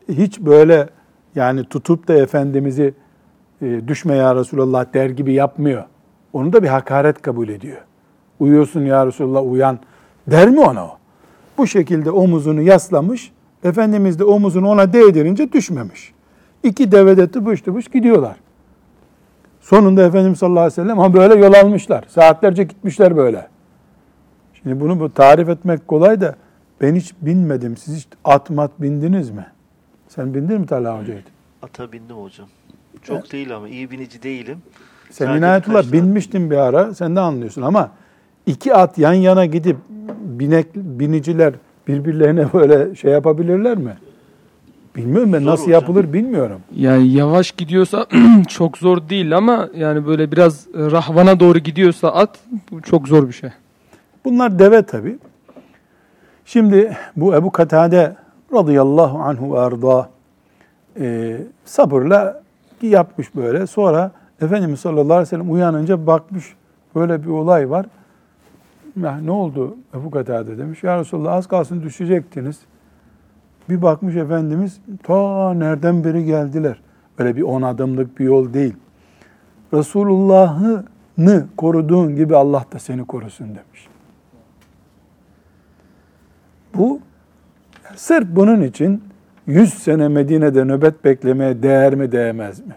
Hiç 0.09 0.39
böyle 0.39 0.89
yani 1.35 1.63
tutup 1.63 2.07
da 2.07 2.13
Efendimiz'i 2.13 2.93
e, 3.61 3.87
düşme 3.87 4.15
ya 4.15 4.35
Resulallah 4.35 4.93
der 4.93 5.09
gibi 5.09 5.33
yapmıyor. 5.33 5.83
Onu 6.33 6.53
da 6.53 6.63
bir 6.63 6.67
hakaret 6.67 7.21
kabul 7.21 7.49
ediyor. 7.49 7.81
Uyuyorsun 8.39 8.81
ya 8.81 9.07
Resulallah 9.07 9.51
uyan 9.51 9.79
der 10.27 10.49
mi 10.49 10.59
ona 10.59 10.85
o? 10.85 10.97
Bu 11.57 11.67
şekilde 11.67 12.11
omuzunu 12.11 12.61
yaslamış. 12.61 13.31
Efendimiz 13.63 14.19
de 14.19 14.23
omuzunu 14.23 14.69
ona 14.69 14.93
değdirince 14.93 15.51
düşmemiş. 15.51 16.13
İki 16.63 16.91
deve 16.91 17.17
de 17.17 17.31
tıpış 17.31 17.61
tıpış 17.61 17.87
gidiyorlar. 17.87 18.35
Sonunda 19.61 20.03
Efendimiz 20.03 20.39
sallallahu 20.39 20.59
aleyhi 20.59 20.81
ve 20.81 20.83
sellem 20.83 20.97
ha 20.97 21.13
böyle 21.13 21.35
yol 21.45 21.53
almışlar. 21.53 22.05
Saatlerce 22.07 22.63
gitmişler 22.63 23.17
böyle. 23.17 23.47
Şimdi 24.53 24.79
bunu 24.81 24.99
bu 24.99 25.13
tarif 25.13 25.49
etmek 25.49 25.87
kolay 25.87 26.21
da 26.21 26.35
ben 26.81 26.95
hiç 26.95 27.13
binmedim. 27.21 27.77
Siz 27.77 27.97
hiç 27.97 28.07
at 28.23 28.49
mat 28.49 28.71
bindiniz 28.79 29.29
mi? 29.29 29.45
Sen 30.07 30.33
bindin 30.33 30.61
mi 30.61 30.67
Talha 30.67 30.99
Hoca'ydı? 30.99 31.29
Ata 31.61 31.91
bindim 31.91 32.15
hocam. 32.15 32.47
Çok 33.03 33.31
değil 33.31 33.55
ama 33.55 33.69
iyi 33.69 33.91
binici 33.91 34.23
değilim. 34.23 34.57
Sen 35.09 35.37
Inayetullah 35.37 35.91
binmiştin 35.91 36.51
bir 36.51 36.57
ara. 36.57 36.93
Sen 36.93 37.15
de 37.15 37.19
anlıyorsun 37.19 37.61
ama 37.61 37.91
iki 38.45 38.73
at 38.73 38.97
yan 38.97 39.13
yana 39.13 39.45
gidip 39.45 39.77
binek 40.19 40.75
biniciler 40.75 41.53
birbirlerine 41.87 42.47
böyle 42.53 42.95
şey 42.95 43.11
yapabilirler 43.11 43.77
mi? 43.77 43.97
Bilmiyorum 44.95 45.33
ben 45.33 45.39
Zor 45.39 45.51
nasıl 45.51 45.63
hocam. 45.63 45.81
yapılır 45.81 46.13
bilmiyorum. 46.13 46.59
Yani 46.75 47.07
yavaş 47.07 47.51
gidiyorsa 47.51 48.05
çok 48.47 48.77
zor 48.77 49.09
değil 49.09 49.37
ama 49.37 49.69
yani 49.75 50.05
böyle 50.05 50.31
biraz 50.31 50.67
rahvana 50.75 51.39
doğru 51.39 51.59
gidiyorsa 51.59 52.09
at 52.11 52.39
bu 52.71 52.81
çok 52.81 53.07
zor 53.07 53.27
bir 53.27 53.33
şey. 53.33 53.49
Bunlar 54.25 54.59
deve 54.59 54.83
tabi. 54.83 55.17
Şimdi 56.45 56.97
bu 57.15 57.35
Ebu 57.35 57.51
Katade 57.51 58.15
radıyallahu 58.53 59.17
anhu 59.17 59.53
ve 59.53 59.59
arda 59.59 60.09
e, 60.99 61.37
sabırla 61.65 62.41
yapmış 62.81 63.35
böyle. 63.35 63.67
Sonra 63.67 64.11
Efendimiz 64.41 64.79
sallallahu 64.79 65.13
aleyhi 65.13 65.21
ve 65.21 65.25
sellem 65.25 65.51
uyanınca 65.51 66.07
bakmış 66.07 66.53
böyle 66.95 67.23
bir 67.23 67.29
olay 67.29 67.69
var. 67.69 67.85
Ne 68.95 69.31
oldu 69.31 69.77
Ebu 69.93 70.11
Katade 70.11 70.57
demiş. 70.57 70.83
Ya 70.83 70.99
Resulallah 70.99 71.33
az 71.33 71.47
kalsın 71.47 71.83
düşecektiniz. 71.83 72.59
Bir 73.69 73.81
bakmış 73.81 74.15
Efendimiz 74.15 74.81
ta 75.03 75.53
nereden 75.53 76.03
beri 76.03 76.25
geldiler. 76.25 76.81
Öyle 77.17 77.35
bir 77.35 77.41
on 77.41 77.61
adımlık 77.61 78.19
bir 78.19 78.25
yol 78.25 78.53
değil. 78.53 78.75
Resulullah'ını 79.73 81.47
koruduğun 81.57 82.15
gibi 82.15 82.35
Allah 82.35 82.65
da 82.71 82.79
seni 82.79 83.05
korusun 83.05 83.47
demiş. 83.47 83.87
Bu 86.73 86.99
sırf 87.95 88.27
bunun 88.29 88.61
için 88.61 89.03
100 89.47 89.73
sene 89.73 90.07
Medine'de 90.07 90.65
nöbet 90.65 91.03
beklemeye 91.05 91.63
değer 91.63 91.95
mi 91.95 92.11
değmez 92.11 92.59
mi? 92.59 92.75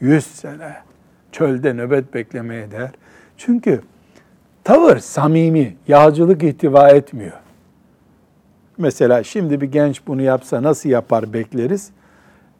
100 0.00 0.26
sene 0.26 0.74
çölde 1.32 1.74
nöbet 1.74 2.14
beklemeye 2.14 2.70
değer. 2.70 2.90
Çünkü 3.36 3.80
tavır 4.68 4.98
samimi, 4.98 5.76
yağcılık 5.88 6.42
ihtiva 6.42 6.88
etmiyor. 6.88 7.32
Mesela 8.78 9.22
şimdi 9.22 9.60
bir 9.60 9.66
genç 9.66 10.06
bunu 10.06 10.22
yapsa 10.22 10.62
nasıl 10.62 10.88
yapar 10.88 11.32
bekleriz. 11.32 11.90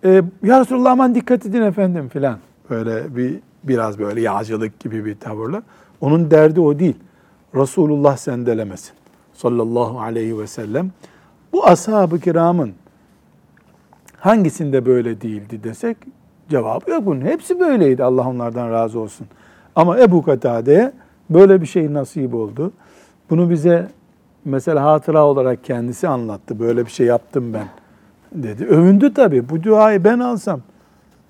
Ee, 0.04 0.22
ya 0.42 0.60
Resulallah 0.60 0.90
aman 0.90 1.14
dikkat 1.14 1.46
edin 1.46 1.62
efendim 1.62 2.08
filan. 2.08 2.38
Böyle 2.70 3.16
bir 3.16 3.40
biraz 3.64 3.98
böyle 3.98 4.20
yağcılık 4.20 4.80
gibi 4.80 5.04
bir 5.04 5.20
tavırla. 5.20 5.62
Onun 6.00 6.30
derdi 6.30 6.60
o 6.60 6.78
değil. 6.78 6.96
Resulullah 7.54 8.16
sendelemesin. 8.16 8.92
Sallallahu 9.34 10.00
aleyhi 10.00 10.38
ve 10.38 10.46
sellem. 10.46 10.90
Bu 11.52 11.66
ashab-ı 11.66 12.20
kiramın 12.20 12.72
hangisinde 14.20 14.86
böyle 14.86 15.20
değildi 15.20 15.64
desek 15.64 15.96
cevabı 16.48 16.90
yok 16.90 17.06
bunun. 17.06 17.20
Hepsi 17.20 17.60
böyleydi. 17.60 18.04
Allah 18.04 18.28
onlardan 18.28 18.70
razı 18.70 18.98
olsun. 18.98 19.26
Ama 19.76 19.98
Ebu 19.98 20.22
Katade'ye 20.22 20.92
böyle 21.30 21.60
bir 21.60 21.66
şey 21.66 21.94
nasip 21.94 22.34
oldu. 22.34 22.72
Bunu 23.30 23.50
bize 23.50 23.88
mesela 24.44 24.84
hatıra 24.84 25.24
olarak 25.24 25.64
kendisi 25.64 26.08
anlattı. 26.08 26.60
Böyle 26.60 26.86
bir 26.86 26.90
şey 26.90 27.06
yaptım 27.06 27.54
ben 27.54 27.68
dedi. 28.32 28.64
Övündü 28.64 29.14
tabii. 29.14 29.48
Bu 29.48 29.62
duayı 29.62 30.04
ben 30.04 30.18
alsam 30.18 30.60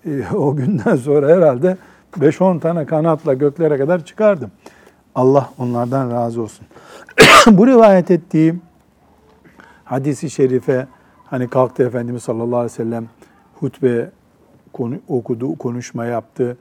e, 0.06 0.22
o 0.36 0.56
günden 0.56 0.96
sonra 0.96 1.28
herhalde 1.28 1.76
5-10 2.18 2.60
tane 2.60 2.86
kanatla 2.86 3.34
göklere 3.34 3.78
kadar 3.78 4.04
çıkardım. 4.04 4.50
Allah 5.14 5.50
onlardan 5.58 6.10
razı 6.10 6.42
olsun. 6.42 6.66
Bu 7.46 7.66
rivayet 7.66 8.10
ettiğim 8.10 8.62
hadisi 9.84 10.30
şerife 10.30 10.86
hani 11.24 11.48
kalktı 11.48 11.82
Efendimiz 11.82 12.22
sallallahu 12.22 12.56
aleyhi 12.56 12.72
ve 12.72 12.84
sellem 12.84 13.06
hutbe 13.54 14.10
konu, 14.72 14.94
okudu, 15.08 15.58
konuşma 15.58 16.04
yaptı. 16.04 16.56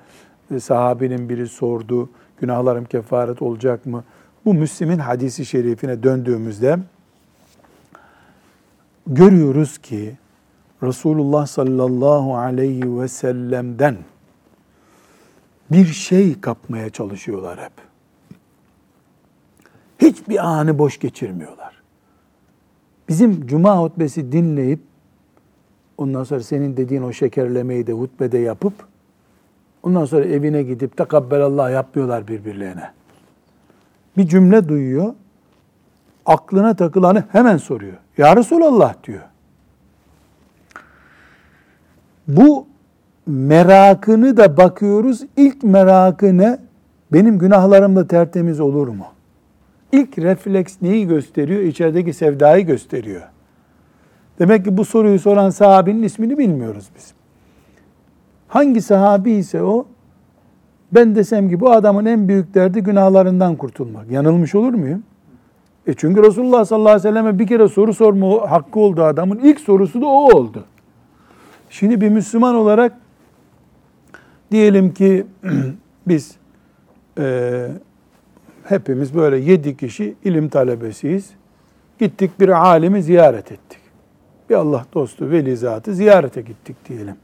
E, 0.51 0.59
sahabinin 0.59 1.29
biri 1.29 1.47
sordu, 1.47 2.09
günahlarım 2.41 2.85
kefaret 2.85 3.41
olacak 3.41 3.85
mı? 3.85 4.03
Bu 4.45 4.53
Müslim'in 4.53 4.99
hadisi 4.99 5.45
şerifine 5.45 6.03
döndüğümüzde 6.03 6.79
görüyoruz 9.07 9.77
ki 9.77 10.17
Resulullah 10.83 11.47
sallallahu 11.47 12.35
aleyhi 12.37 12.99
ve 12.99 13.07
sellem'den 13.07 13.97
bir 15.71 15.85
şey 15.85 16.41
kapmaya 16.41 16.89
çalışıyorlar 16.89 17.59
hep. 17.59 17.73
Hiçbir 19.99 20.47
anı 20.47 20.79
boş 20.79 20.99
geçirmiyorlar. 20.99 21.81
Bizim 23.09 23.47
cuma 23.47 23.81
hutbesi 23.81 24.31
dinleyip 24.31 24.79
ondan 25.97 26.23
sonra 26.23 26.43
senin 26.43 26.77
dediğin 26.77 27.01
o 27.01 27.13
şekerlemeyi 27.13 27.87
de 27.87 27.91
hutbede 27.91 28.37
yapıp 28.37 28.73
ondan 29.87 30.05
sonra 30.05 30.25
evine 30.25 30.63
gidip 30.63 30.97
tekabbelallah 30.97 31.71
yapmıyorlar 31.71 32.27
birbirlerine. 32.27 32.91
Bir 34.17 34.27
cümle 34.27 34.69
duyuyor, 34.69 35.13
aklına 36.25 36.75
takılanı 36.75 37.23
hemen 37.31 37.57
soruyor. 37.57 37.97
Ya 38.17 38.35
Resulallah 38.35 38.93
diyor. 39.03 39.21
Bu 42.27 42.67
merakını 43.25 44.37
da 44.37 44.57
bakıyoruz. 44.57 45.21
İlk 45.37 45.63
merakı 45.63 46.37
ne? 46.37 46.59
Benim 47.13 47.39
günahlarım 47.39 47.95
da 47.95 48.07
tertemiz 48.07 48.59
olur 48.59 48.87
mu? 48.87 49.05
İlk 49.91 50.17
refleks 50.17 50.77
neyi 50.81 51.07
gösteriyor? 51.07 51.61
İçerideki 51.61 52.13
sevdayı 52.13 52.65
gösteriyor. 52.65 53.21
Demek 54.39 54.65
ki 54.65 54.77
bu 54.77 54.85
soruyu 54.85 55.19
soran 55.19 55.49
sahabinin 55.49 56.03
ismini 56.03 56.37
bilmiyoruz 56.37 56.89
biz. 56.95 57.16
Hangi 58.47 58.81
sahabi 58.81 59.31
ise 59.31 59.63
o, 59.63 59.85
ben 60.91 61.15
desem 61.15 61.49
ki 61.49 61.59
bu 61.59 61.71
adamın 61.71 62.05
en 62.05 62.27
büyük 62.27 62.53
derdi 62.53 62.81
günahlarından 62.81 63.55
kurtulmak. 63.55 64.11
Yanılmış 64.11 64.55
olur 64.55 64.73
muyum? 64.73 65.03
E 65.87 65.93
çünkü 65.93 66.23
Resulullah 66.23 66.65
sallallahu 66.65 66.89
aleyhi 66.89 67.07
ve 67.07 67.09
selleme 67.09 67.39
bir 67.39 67.47
kere 67.47 67.67
soru 67.67 67.93
sorma 67.93 68.51
hakkı 68.51 68.79
oldu 68.79 69.03
adamın. 69.03 69.37
İlk 69.37 69.59
sorusu 69.59 70.01
da 70.01 70.05
o 70.05 70.37
oldu. 70.37 70.65
Şimdi 71.69 72.01
bir 72.01 72.09
Müslüman 72.09 72.55
olarak 72.55 72.97
diyelim 74.51 74.93
ki 74.93 75.25
biz 76.07 76.35
e, 77.19 77.67
hepimiz 78.63 79.15
böyle 79.15 79.37
yedi 79.37 79.77
kişi 79.77 80.15
ilim 80.23 80.49
talebesiyiz. 80.49 81.29
Gittik 81.99 82.39
bir 82.39 82.49
alimi 82.49 83.03
ziyaret 83.03 83.51
ettik. 83.51 83.79
Bir 84.49 84.55
Allah 84.55 84.85
dostu, 84.93 85.29
veli 85.29 85.57
zatı 85.57 85.93
ziyarete 85.93 86.41
gittik 86.41 86.75
diyelim. 86.89 87.15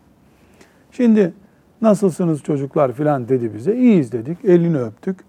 Şimdi 0.93 1.33
nasılsınız 1.81 2.43
çocuklar 2.43 2.91
filan 2.91 3.29
dedi 3.29 3.53
bize. 3.53 3.75
İyiyiz 3.75 4.11
dedik, 4.11 4.45
elini 4.45 4.79
öptük. 4.79 5.19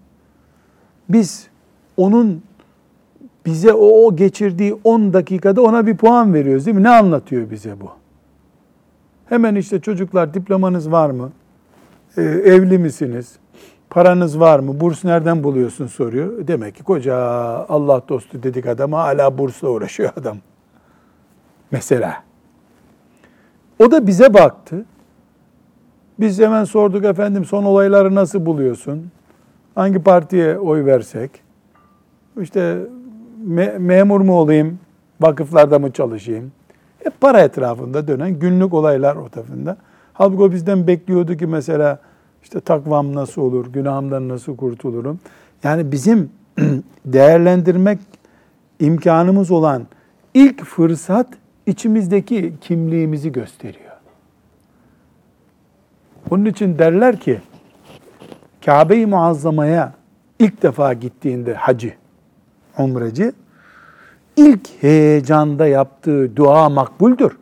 Biz 1.09 1.47
onun 1.97 2.43
bize 3.45 3.73
o, 3.73 4.05
o 4.05 4.15
geçirdiği 4.15 4.79
10 4.83 5.13
dakikada 5.13 5.61
ona 5.61 5.87
bir 5.87 5.97
puan 5.97 6.33
veriyoruz 6.33 6.65
değil 6.65 6.77
mi? 6.77 6.83
Ne 6.83 6.89
anlatıyor 6.89 7.49
bize 7.49 7.81
bu? 7.81 7.89
Hemen 9.29 9.55
işte 9.55 9.81
çocuklar 9.81 10.33
diplomanız 10.33 10.91
var 10.91 11.09
mı? 11.09 11.31
Ee, 12.17 12.21
evli 12.21 12.77
misiniz? 12.77 13.35
Paranız 13.89 14.39
var 14.39 14.59
mı? 14.59 14.79
Burs 14.79 15.03
nereden 15.03 15.43
buluyorsun 15.43 15.87
soruyor. 15.87 16.47
Demek 16.47 16.75
ki 16.75 16.83
koca 16.83 17.15
Allah 17.69 18.01
dostu 18.09 18.43
dedik 18.43 18.65
adama 18.65 18.97
hala 18.97 19.37
bursla 19.37 19.69
uğraşıyor 19.69 20.09
adam. 20.15 20.37
Mesela. 21.71 22.23
O 23.79 23.91
da 23.91 24.07
bize 24.07 24.33
baktı. 24.33 24.85
Biz 26.19 26.39
hemen 26.39 26.63
sorduk 26.63 27.05
efendim 27.05 27.45
son 27.45 27.63
olayları 27.63 28.15
nasıl 28.15 28.45
buluyorsun? 28.45 29.11
Hangi 29.75 29.99
partiye 29.99 30.59
oy 30.59 30.85
versek? 30.85 31.31
İşte 32.41 32.77
me- 33.47 33.79
memur 33.79 34.21
mu 34.21 34.33
olayım? 34.39 34.79
Vakıflarda 35.21 35.79
mı 35.79 35.91
çalışayım? 35.91 36.51
Hep 37.03 37.21
para 37.21 37.39
etrafında 37.41 38.07
dönen 38.07 38.39
günlük 38.39 38.73
olaylar 38.73 39.15
o 39.15 39.29
tarafında. 39.29 39.77
Halbuki 40.13 40.43
o 40.43 40.51
bizden 40.51 40.87
bekliyordu 40.87 41.37
ki 41.37 41.47
mesela 41.47 41.99
işte 42.43 42.59
takvam 42.59 43.15
nasıl 43.15 43.41
olur, 43.41 43.65
günahımdan 43.73 44.29
nasıl 44.29 44.55
kurtulurum? 44.55 45.19
Yani 45.63 45.91
bizim 45.91 46.29
değerlendirmek 47.05 47.99
imkanımız 48.79 49.51
olan 49.51 49.87
ilk 50.33 50.63
fırsat 50.63 51.27
içimizdeki 51.65 52.53
kimliğimizi 52.61 53.31
gösteriyor. 53.31 53.84
Onun 56.31 56.45
için 56.45 56.79
derler 56.79 57.19
ki 57.19 57.41
Kabe-i 58.65 59.05
Muazzama'ya 59.05 59.93
ilk 60.39 60.63
defa 60.63 60.93
gittiğinde 60.93 61.53
hacı, 61.53 61.93
umreci 62.77 63.31
ilk 64.37 64.83
heyecanda 64.83 65.67
yaptığı 65.67 66.35
dua 66.35 66.69
makbuldür. 66.69 67.37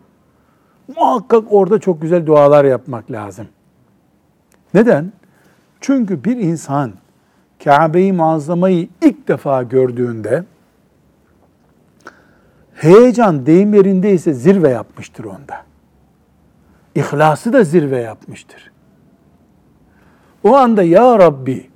Muhakkak 0.96 1.44
orada 1.50 1.80
çok 1.80 2.02
güzel 2.02 2.26
dualar 2.26 2.66
yapmak 2.66 3.12
lazım. 3.12 3.48
Neden? 4.74 5.12
Çünkü 5.82 6.24
bir 6.24 6.38
insan 6.38 6.94
Kabe-i 7.64 8.14
Muazzama'yı 8.14 8.88
ilk 9.02 9.28
defa 9.28 9.64
gördüğünde 9.64 10.44
heyecan 12.76 13.46
deyim 13.46 13.74
yerindeyse 13.74 14.34
zirve 14.34 14.70
yapmıştır 14.70 15.24
onda. 15.24 15.64
İhlası 16.96 17.54
da 17.54 17.64
zirve 17.64 18.02
yapmıştır. 18.02 18.73
O 20.44 20.56
anda 20.56 20.84
ya 20.84 21.20
Rabbi 21.20 21.68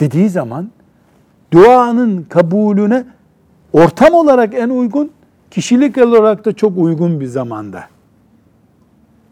dediği 0.00 0.28
zaman 0.28 0.70
duanın 1.52 2.22
kabulüne 2.22 3.04
ortam 3.72 4.14
olarak 4.14 4.54
en 4.54 4.68
uygun, 4.68 5.10
kişilik 5.50 5.98
olarak 5.98 6.44
da 6.44 6.52
çok 6.52 6.78
uygun 6.78 7.20
bir 7.20 7.26
zamanda. 7.26 7.84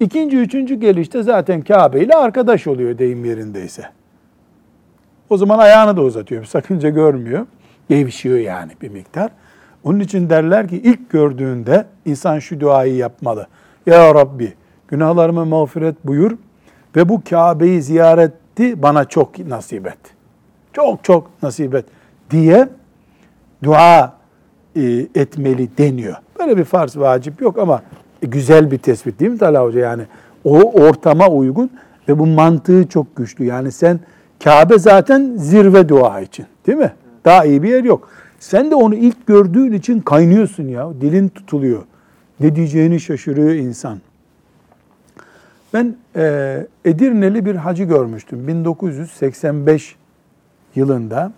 İkinci, 0.01 0.39
üçüncü 0.39 0.75
gelişte 0.75 1.23
zaten 1.23 1.63
Kabe 1.63 2.01
ile 2.01 2.13
arkadaş 2.13 2.67
oluyor 2.67 2.99
deyim 2.99 3.25
yerindeyse. 3.25 3.85
O 5.31 5.37
zaman 5.37 5.59
ayağını 5.59 5.97
da 5.97 6.03
uzatıyor. 6.03 6.45
Sakınca 6.45 6.89
görmüyor. 6.89 7.47
Gevşiyor 7.89 8.39
yani 8.39 8.73
bir 8.83 8.89
miktar. 8.89 9.31
Onun 9.85 10.01
için 10.01 10.31
derler 10.31 10.69
ki 10.69 10.77
ilk 10.77 11.11
gördüğünde 11.11 11.87
insan 12.05 12.39
şu 12.39 12.61
duayı 12.61 12.95
yapmalı. 12.95 13.47
Ya 13.87 14.15
Rabbi 14.15 14.55
günahlarımı 14.89 15.47
mağfiret 15.47 16.07
buyur 16.07 16.37
ve 16.97 17.09
bu 17.09 17.23
Kabe'yi 17.31 17.83
ziyareti 18.59 18.83
bana 18.83 19.05
çok 19.05 19.39
nasip 19.39 19.87
et. 19.87 19.99
Çok 20.73 21.05
çok 21.05 21.31
nasip 21.43 21.75
et 21.75 21.85
diye 22.31 22.69
dua 23.63 24.13
e, 24.77 24.83
etmeli 25.15 25.69
deniyor. 25.79 26.17
Böyle 26.39 26.57
bir 26.57 26.65
farz 26.65 26.97
vacip 26.97 27.41
yok 27.41 27.59
ama 27.59 27.83
güzel 28.21 28.71
bir 28.71 28.79
tespit 28.79 29.21
değil 29.21 29.31
mi 29.31 29.39
Talha 29.39 29.63
Hoca? 29.63 29.81
Yani 29.81 30.03
o 30.45 30.73
ortama 30.83 31.29
uygun 31.29 31.71
ve 32.09 32.19
bu 32.19 32.27
mantığı 32.27 32.89
çok 32.89 33.17
güçlü. 33.17 33.45
Yani 33.45 33.73
sen 33.73 34.01
Kabe 34.45 34.79
zaten 34.79 35.33
zirve 35.37 35.89
dua 35.89 36.21
için 36.21 36.47
değil 36.67 36.79
mi? 36.79 36.93
Daha 37.25 37.45
iyi 37.45 37.63
bir 37.63 37.69
yer 37.69 37.85
yok. 37.85 38.09
Sen 38.41 38.71
de 38.71 38.75
onu 38.75 38.95
ilk 38.95 39.27
gördüğün 39.27 39.73
için 39.73 40.01
kaynıyorsun 40.01 40.69
ya. 40.69 40.89
Dilin 41.01 41.29
tutuluyor. 41.29 41.83
Ne 42.41 42.57
diyeceğini 42.57 43.01
şaşırıyor 43.01 43.51
insan. 43.51 43.99
Ben 45.75 45.97
e, 46.17 46.67
Edirneli 46.85 47.45
bir 47.45 47.55
hacı 47.55 47.85
görmüştüm. 47.85 48.49
1985 48.49 49.97
yılında 50.75 51.33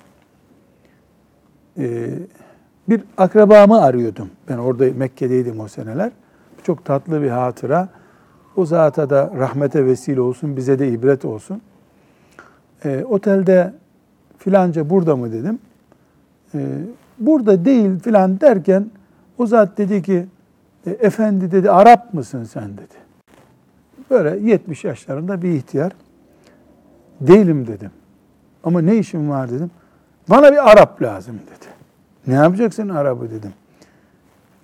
e, 1.79 2.09
bir 2.89 3.03
akrabamı 3.17 3.83
arıyordum. 3.83 4.31
Ben 4.49 4.59
orada 4.59 4.85
Mekke'deydim 4.97 5.61
o 5.61 5.69
seneler. 5.69 6.11
Çok 6.63 6.85
tatlı 6.85 7.23
bir 7.23 7.31
hatıra. 7.31 7.89
O 8.57 8.67
zata 8.67 9.11
da 9.11 9.31
rahmete 9.39 9.87
vesile 9.87 10.21
olsun, 10.21 10.57
bize 10.57 10.79
de 10.79 10.89
ibret 10.89 11.25
olsun. 11.25 11.63
E, 12.85 13.05
otelde 13.05 13.75
filanca 14.39 14.91
burada 14.91 15.17
mı 15.17 15.33
dedim. 15.33 15.59
E, 16.55 16.59
burada 17.19 17.65
değil 17.65 17.99
filan 17.99 18.41
derken 18.41 18.91
o 19.39 19.47
zat 19.47 19.79
dedi 19.79 20.03
ki 20.03 20.27
e, 20.87 20.91
efendi 20.91 21.51
dedi 21.53 21.71
Arap 21.71 22.15
mısın 22.15 22.45
sen 22.45 22.73
dedi. 22.73 23.10
Böyle 24.11 24.51
70 24.51 24.85
yaşlarında 24.85 25.43
bir 25.43 25.51
ihtiyar. 25.51 25.93
Değilim 27.21 27.67
dedim. 27.67 27.91
Ama 28.65 28.81
ne 28.81 28.97
işim 28.97 29.31
var 29.31 29.51
dedim. 29.51 29.71
Bana 30.31 30.53
bir 30.53 30.71
Arap 30.71 31.03
lazım 31.03 31.35
dedi. 31.35 31.71
Ne 32.27 32.35
yapacaksın 32.35 32.89
Arap'ı 32.89 33.31
dedim. 33.31 33.53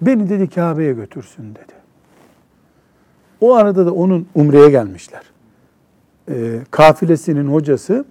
Beni 0.00 0.28
dedi 0.28 0.50
Kabe'ye 0.50 0.92
götürsün 0.92 1.54
dedi. 1.54 1.72
O 3.40 3.54
arada 3.54 3.87
da 3.87 3.94
onun 3.94 4.28
umreye 4.35 4.70
gelmişler. 4.70 5.22
Ee, 6.30 6.61
kafilesinin 6.70 7.46
hocası 7.46 8.04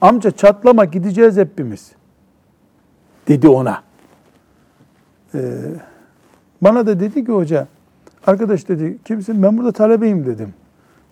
amca 0.00 0.30
çatlama 0.30 0.84
gideceğiz 0.84 1.36
hepimiz 1.36 1.92
dedi 3.28 3.48
ona. 3.48 3.82
Ee, 5.34 5.40
bana 6.62 6.86
da 6.86 7.00
dedi 7.00 7.24
ki 7.24 7.32
hoca 7.32 7.66
arkadaş 8.26 8.68
dedi 8.68 8.98
kimsin 9.04 9.42
ben 9.42 9.58
burada 9.58 9.72
talebeyim 9.72 10.26
dedim. 10.26 10.54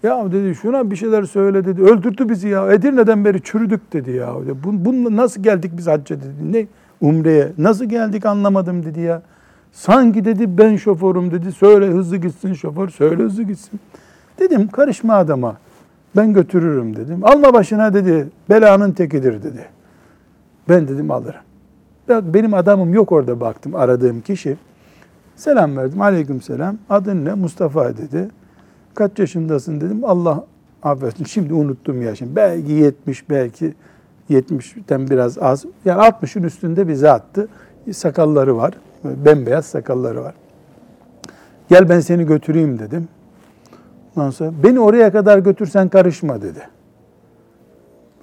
Ya 0.03 0.33
dedi 0.33 0.55
şuna 0.55 0.91
bir 0.91 0.97
şeyler 0.97 1.23
söyle 1.23 1.65
dedi. 1.65 1.83
Öldürdü 1.83 2.29
bizi 2.29 2.49
ya. 2.49 2.73
Edirne'den 2.73 3.25
beri 3.25 3.43
çürüdük 3.43 3.93
dedi 3.93 4.11
ya. 4.11 4.35
Bu, 4.65 4.85
bununla 4.85 5.23
nasıl 5.23 5.43
geldik 5.43 5.73
biz 5.77 5.87
hacca 5.87 6.17
dedi. 6.17 6.53
Ne 6.53 6.67
umreye 7.01 7.53
nasıl 7.59 7.85
geldik 7.85 8.27
anlamadım 8.27 8.85
dedi 8.85 9.01
ya. 9.01 9.23
Sanki 9.73 10.25
dedi 10.25 10.59
ben 10.59 10.77
şoförüm 10.77 11.31
dedi. 11.31 11.53
Söyle 11.53 11.87
hızlı 11.87 12.17
gitsin 12.17 12.55
şoför. 12.55 12.89
Söyle 12.89 13.23
hızlı 13.23 13.43
gitsin. 13.43 13.81
Dedim 14.39 14.69
karışma 14.69 15.15
adama. 15.15 15.57
Ben 16.17 16.33
götürürüm 16.33 16.97
dedim. 16.97 17.21
Alma 17.23 17.55
başına 17.55 17.95
dedi. 17.95 18.29
Belanın 18.51 18.93
tekidir 18.93 19.43
dedi. 19.43 19.67
Ben 20.69 20.89
dedim 20.89 21.11
alırım. 21.11 21.41
Benim 22.09 22.55
adamım 22.55 22.95
yok 22.95 23.13
orada 23.13 23.41
baktım 23.41 23.75
aradığım 23.75 24.21
kişi. 24.21 24.57
Selam 25.37 25.77
verdim. 25.77 26.03
Aleyküm 26.03 26.43
selam. 26.43 26.79
Adın 26.91 27.25
ne? 27.25 27.35
Mustafa 27.35 27.97
dedi. 27.97 28.29
Kaç 28.95 29.19
yaşındasın 29.19 29.81
dedim. 29.81 30.05
Allah 30.05 30.45
affetsin. 30.83 31.25
Şimdi 31.25 31.55
unuttum 31.55 32.03
yaşım. 32.03 32.37
Belki 32.37 32.73
70, 32.73 33.31
belki 33.31 33.75
70'ten 34.31 35.11
biraz 35.11 35.39
az. 35.39 35.65
Yani 35.85 36.03
60'ın 36.03 36.43
üstünde 36.43 36.89
bir 36.89 36.95
zattı. 36.95 37.49
Sakalları 37.93 38.57
var. 38.57 38.75
Bembeyaz 39.05 39.67
sakalları 39.67 40.23
var. 40.23 40.35
Gel 41.69 41.89
ben 41.89 42.01
seni 42.01 42.27
götüreyim 42.27 42.79
dedim. 42.79 43.09
Ondan 44.17 44.31
sonra 44.31 44.53
beni 44.63 44.81
oraya 44.81 45.13
kadar 45.13 45.39
götürsen 45.39 45.89
karışma 45.89 46.43
dedi. 46.43 46.61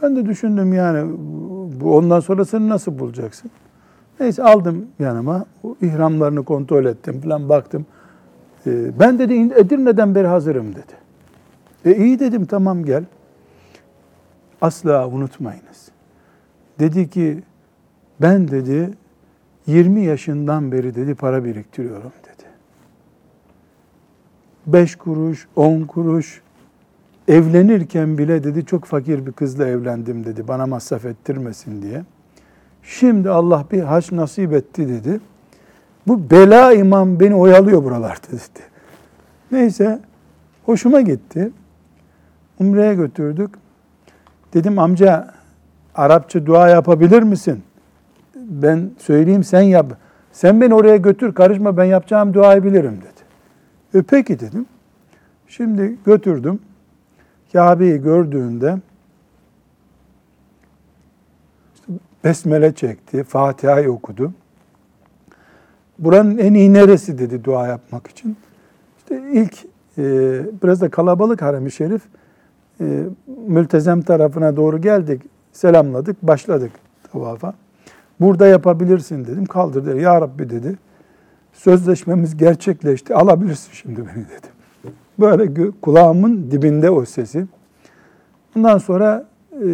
Ben 0.01 0.15
de 0.15 0.25
düşündüm 0.25 0.73
yani 0.73 1.11
bu 1.81 1.97
ondan 1.97 2.19
sonrasını 2.19 2.69
nasıl 2.69 2.99
bulacaksın? 2.99 3.51
Neyse 4.19 4.43
aldım 4.43 4.87
yanıma. 4.99 5.45
O 5.63 5.75
ihramlarını 5.81 6.43
kontrol 6.43 6.85
ettim 6.85 7.21
falan 7.21 7.49
baktım. 7.49 7.85
Ee, 8.67 8.99
ben 8.99 9.19
dedi 9.19 9.33
Edirne'den 9.33 10.15
beri 10.15 10.27
hazırım 10.27 10.75
dedi. 10.75 10.93
E 11.85 11.95
iyi 11.95 12.19
dedim 12.19 12.45
tamam 12.45 12.85
gel. 12.85 13.03
Asla 14.61 15.07
unutmayınız. 15.07 15.91
Dedi 16.79 17.09
ki 17.09 17.43
ben 18.21 18.47
dedi 18.47 18.89
20 19.67 20.03
yaşından 20.03 20.71
beri 20.71 20.95
dedi 20.95 21.15
para 21.15 21.43
biriktiriyorum 21.43 22.11
dedi. 22.23 22.47
5 24.67 24.95
kuruş, 24.95 25.47
10 25.55 25.81
kuruş 25.81 26.41
evlenirken 27.27 28.17
bile 28.17 28.43
dedi 28.43 28.65
çok 28.65 28.85
fakir 28.85 29.25
bir 29.25 29.31
kızla 29.31 29.67
evlendim 29.67 30.25
dedi. 30.25 30.47
Bana 30.47 30.65
masraf 30.65 31.05
ettirmesin 31.05 31.81
diye. 31.81 32.03
Şimdi 32.83 33.29
Allah 33.29 33.65
bir 33.71 33.81
haç 33.81 34.11
nasip 34.11 34.53
etti 34.53 34.89
dedi. 34.89 35.19
Bu 36.07 36.29
bela 36.29 36.73
imam 36.73 37.19
beni 37.19 37.35
oyalıyor 37.35 37.83
buralarda 37.83 38.27
dedi. 38.27 38.63
Neyse 39.51 39.99
hoşuma 40.65 41.01
gitti. 41.01 41.51
Umre'ye 42.59 42.93
götürdük. 42.93 43.49
Dedim 44.53 44.79
amca 44.79 45.33
Arapça 45.95 46.45
dua 46.45 46.69
yapabilir 46.69 47.23
misin? 47.23 47.63
Ben 48.35 48.91
söyleyeyim 48.97 49.43
sen 49.43 49.61
yap. 49.61 49.97
Sen 50.31 50.61
beni 50.61 50.73
oraya 50.73 50.97
götür 50.97 51.33
karışma 51.33 51.77
ben 51.77 51.83
yapacağım 51.83 52.33
duayı 52.33 52.63
bilirim 52.63 52.97
dedi. 53.01 53.23
E 53.99 54.01
peki 54.01 54.39
dedim. 54.39 54.65
Şimdi 55.47 55.95
götürdüm. 56.05 56.59
Kabe'yi 57.53 58.01
gördüğünde 58.01 58.77
besmele 62.23 62.75
çekti, 62.75 63.23
Fatiha'yı 63.23 63.91
okudu. 63.91 64.33
Buranın 65.99 66.37
en 66.37 66.53
iyi 66.53 66.73
neresi 66.73 67.17
dedi 67.17 67.43
dua 67.43 67.67
yapmak 67.67 68.07
için. 68.07 68.37
İşte 68.97 69.21
ilk 69.31 69.65
e, 69.97 70.03
biraz 70.63 70.81
da 70.81 70.89
kalabalık 70.89 71.41
harem-i 71.41 71.71
şerif 71.71 72.01
e, 72.81 73.03
mültezem 73.47 74.01
tarafına 74.01 74.55
doğru 74.55 74.81
geldik, 74.81 75.21
selamladık, 75.51 76.23
başladık 76.23 76.71
tavafa. 77.11 77.53
Burada 78.19 78.47
yapabilirsin 78.47 79.25
dedim. 79.25 79.45
Kaldır 79.45 79.85
dedi. 79.85 80.01
Ya 80.01 80.21
Rabbi 80.21 80.49
dedi. 80.49 80.77
Sözleşmemiz 81.53 82.37
gerçekleşti. 82.37 83.15
Alabilirsin 83.15 83.71
şimdi 83.73 84.01
beni 84.01 84.25
dedi. 84.25 84.47
Böyle 85.19 85.71
kulağımın 85.81 86.51
dibinde 86.51 86.89
o 86.89 87.05
sesi. 87.05 87.45
Ondan 88.57 88.77
sonra 88.77 89.25
e, 89.51 89.67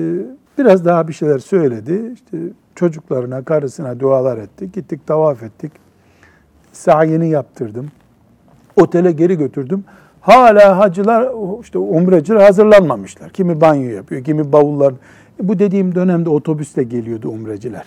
biraz 0.60 0.86
daha 0.86 1.08
bir 1.08 1.14
şeyler 1.14 1.40
söyledi. 1.40 2.12
İşte 2.14 2.38
çocuklarına, 2.76 3.44
karısına 3.44 4.00
dualar 4.00 4.38
ettik. 4.38 4.74
Gittik, 4.74 5.08
tavaf 5.08 5.44
ettik. 5.44 5.72
Sa'yini 6.72 7.30
yaptırdım. 7.30 7.92
Otele 8.76 9.12
geri 9.12 9.38
götürdüm. 9.38 9.84
Hala 10.22 10.78
hacılar, 10.78 11.32
işte 11.62 11.78
umreciler 11.78 12.42
hazırlanmamışlar. 12.42 13.30
Kimi 13.30 13.62
banyo 13.62 13.90
yapıyor, 13.90 14.24
kimi 14.24 14.52
bavullar. 14.52 14.94
Bu 15.42 15.60
dediğim 15.60 15.96
dönemde 15.96 16.30
otobüsle 16.30 16.84
geliyordu 16.84 17.30
umreciler. 17.30 17.86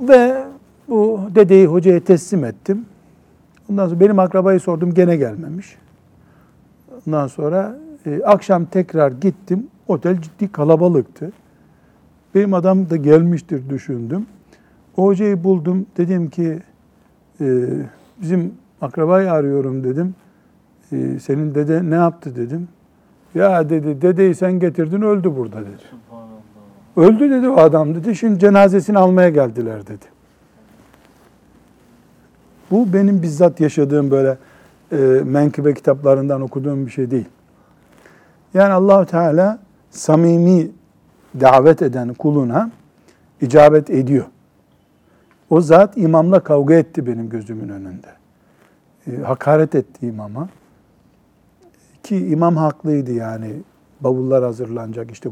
Ve 0.00 0.44
bu 0.88 1.20
dedeyi 1.34 1.66
hocaya 1.66 2.00
teslim 2.00 2.44
ettim. 2.44 2.86
Ondan 3.70 3.88
sonra 3.88 4.00
benim 4.00 4.18
akrabayı 4.18 4.60
sordum, 4.60 4.94
gene 4.94 5.16
gelmemiş. 5.16 5.76
Ondan 7.06 7.26
sonra 7.26 7.78
e, 8.06 8.22
akşam 8.24 8.64
tekrar 8.64 9.12
gittim. 9.12 9.66
Otel 9.88 10.20
ciddi 10.20 10.52
kalabalıktı. 10.52 11.32
Benim 12.34 12.54
adam 12.54 12.90
da 12.90 12.96
gelmiştir 12.96 13.70
düşündüm. 13.70 14.26
O 14.96 15.04
hocayı 15.04 15.44
buldum. 15.44 15.86
Dedim 15.96 16.30
ki 16.30 16.58
e, 17.40 17.68
bizim 18.22 18.54
akrabayı 18.80 19.32
arıyorum 19.32 19.84
dedim. 19.84 20.14
"E, 20.92 21.18
senin 21.18 21.54
dede 21.54 21.90
ne 21.90 21.94
yaptı 21.94 22.36
dedim. 22.36 22.68
Ya 23.34 23.68
dedi 23.70 24.02
dedeyi 24.02 24.34
sen 24.34 24.52
getirdin 24.52 25.02
öldü 25.02 25.36
burada 25.36 25.60
dedi. 25.60 25.82
Öldü 26.96 27.30
dedi 27.30 27.48
o 27.48 27.56
adam 27.56 27.94
dedi. 27.94 28.16
Şimdi 28.16 28.38
cenazesini 28.38 28.98
almaya 28.98 29.28
geldiler 29.28 29.86
dedi. 29.86 30.04
Bu 32.70 32.92
benim 32.92 33.22
bizzat 33.22 33.60
yaşadığım 33.60 34.10
böyle 34.10 34.38
e, 34.92 34.96
menkıbe 35.24 35.74
kitaplarından 35.74 36.40
okuduğum 36.40 36.86
bir 36.86 36.90
şey 36.90 37.10
değil. 37.10 37.28
Yani 38.54 38.72
Allahu 38.72 39.06
Teala 39.06 39.58
samimi 39.92 40.70
davet 41.40 41.82
eden 41.82 42.14
kuluna 42.14 42.70
icabet 43.40 43.90
ediyor. 43.90 44.24
O 45.50 45.60
zat 45.60 45.96
imamla 45.96 46.40
kavga 46.40 46.74
etti 46.74 47.06
benim 47.06 47.28
gözümün 47.28 47.68
önünde. 47.68 48.08
E, 49.06 49.16
hakaret 49.22 49.74
etti 49.74 50.06
imama. 50.06 50.48
Ki 52.02 52.26
imam 52.26 52.56
haklıydı 52.56 53.12
yani. 53.12 53.52
Bavullar 54.00 54.44
hazırlanacak 54.44 55.10
işte 55.10 55.30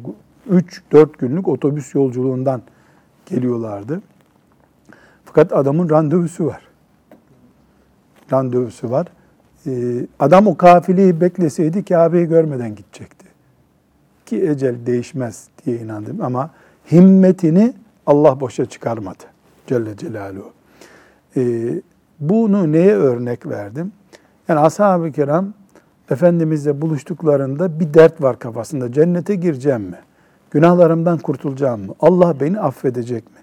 3-4 0.51 1.09
günlük 1.19 1.49
otobüs 1.49 1.95
yolculuğundan 1.95 2.63
geliyorlardı. 3.27 4.03
Fakat 5.25 5.53
adamın 5.53 5.91
randevusu 5.91 6.47
var. 6.47 6.63
Randevusu 8.33 8.91
var. 8.91 9.07
Ee, 9.67 10.07
adam 10.19 10.47
o 10.47 10.57
kafileyi 10.57 11.21
bekleseydi 11.21 11.85
Kabe'yi 11.85 12.27
görmeden 12.27 12.75
gidecekti. 12.75 13.20
Ki 14.31 14.49
ecel 14.49 14.87
değişmez 14.87 15.49
diye 15.67 15.77
inandım 15.77 16.21
ama 16.23 16.51
himmetini 16.93 17.73
Allah 18.07 18.41
boşa 18.41 18.67
çıkarmadı. 18.67 19.25
Celle 19.67 19.97
Celaluhu. 19.97 20.53
Ee, 21.37 21.83
bunu 22.21 22.73
neye 22.73 22.95
örnek 22.95 23.47
verdim? 23.47 23.93
Yani 24.49 24.61
ashab-ı 24.61 25.13
kiram 25.13 25.53
Efendimizle 26.11 26.81
buluştuklarında 26.81 27.81
bir 27.81 27.95
dert 27.95 28.23
var 28.23 28.39
kafasında. 28.39 28.93
Cennete 28.93 29.35
gireceğim 29.35 29.83
mi? 29.83 29.99
Günahlarımdan 30.51 31.19
kurtulacağım 31.19 31.87
mı? 31.87 31.95
Allah 32.01 32.41
beni 32.41 32.61
affedecek 32.61 33.25
mi? 33.27 33.39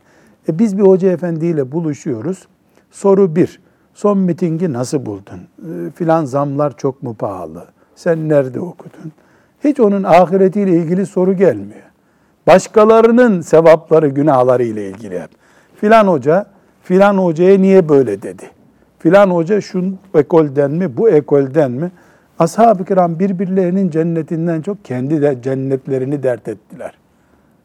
E 0.49 0.59
biz 0.59 0.77
bir 0.77 0.83
hoca 0.83 1.11
efendiyle 1.11 1.71
buluşuyoruz. 1.71 2.47
Soru 2.91 3.35
bir, 3.35 3.61
son 3.93 4.17
mitingi 4.17 4.73
nasıl 4.73 5.05
buldun? 5.05 5.39
E, 5.59 5.91
filan 5.91 6.25
zamlar 6.25 6.77
çok 6.77 7.03
mu 7.03 7.13
pahalı? 7.13 7.65
Sen 7.95 8.29
nerede 8.29 8.59
okudun? 8.59 9.11
Hiç 9.63 9.79
onun 9.79 10.03
ahiretiyle 10.03 10.71
ilgili 10.71 11.05
soru 11.05 11.33
gelmiyor. 11.33 11.81
Başkalarının 12.47 13.41
sevapları, 13.41 14.07
günahları 14.07 14.63
ile 14.63 14.89
ilgili 14.89 15.19
hep. 15.19 15.29
Filan 15.75 16.07
hoca, 16.07 16.45
filan 16.83 17.17
hocaya 17.17 17.57
niye 17.57 17.89
böyle 17.89 18.21
dedi? 18.21 18.43
Filan 18.99 19.29
hoca 19.29 19.61
şu 19.61 19.93
ekolden 20.15 20.71
mi, 20.71 20.97
bu 20.97 21.09
ekolden 21.09 21.71
mi? 21.71 21.91
Ashab-ı 22.39 22.85
kiram 22.85 23.19
birbirlerinin 23.19 23.89
cennetinden 23.89 24.61
çok 24.61 24.85
kendi 24.85 25.21
de 25.21 25.37
cennetlerini 25.43 26.23
dert 26.23 26.47
ettiler. 26.47 26.93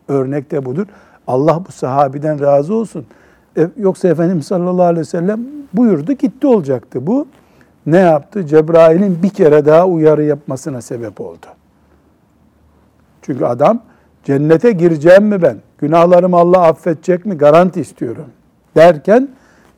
Örnek 0.09 0.51
de 0.51 0.65
budur. 0.65 0.87
Allah 1.27 1.63
bu 1.69 1.73
sahabiden 1.73 2.41
razı 2.41 2.75
olsun. 2.75 3.07
E, 3.59 3.69
yoksa 3.77 4.09
Efendimiz 4.09 4.47
sallallahu 4.47 4.87
aleyhi 4.87 5.01
ve 5.01 5.05
sellem 5.05 5.41
buyurdu 5.75 6.13
gitti 6.13 6.47
olacaktı. 6.47 7.07
Bu 7.07 7.27
ne 7.87 7.99
yaptı? 7.99 8.47
Cebrail'in 8.47 9.23
bir 9.23 9.29
kere 9.29 9.67
daha 9.67 9.87
uyarı 9.87 10.25
yapmasına 10.25 10.81
sebep 10.81 11.21
oldu. 11.21 11.47
Çünkü 13.23 13.45
adam 13.45 13.83
cennete 14.25 14.73
gireceğim 14.73 15.25
mi 15.25 15.43
ben? 15.43 15.57
Günahlarımı 15.79 16.37
Allah 16.37 16.63
affedecek 16.63 17.27
mi? 17.27 17.35
Garanti 17.35 17.81
istiyorum. 17.81 18.27
Derken 18.77 19.29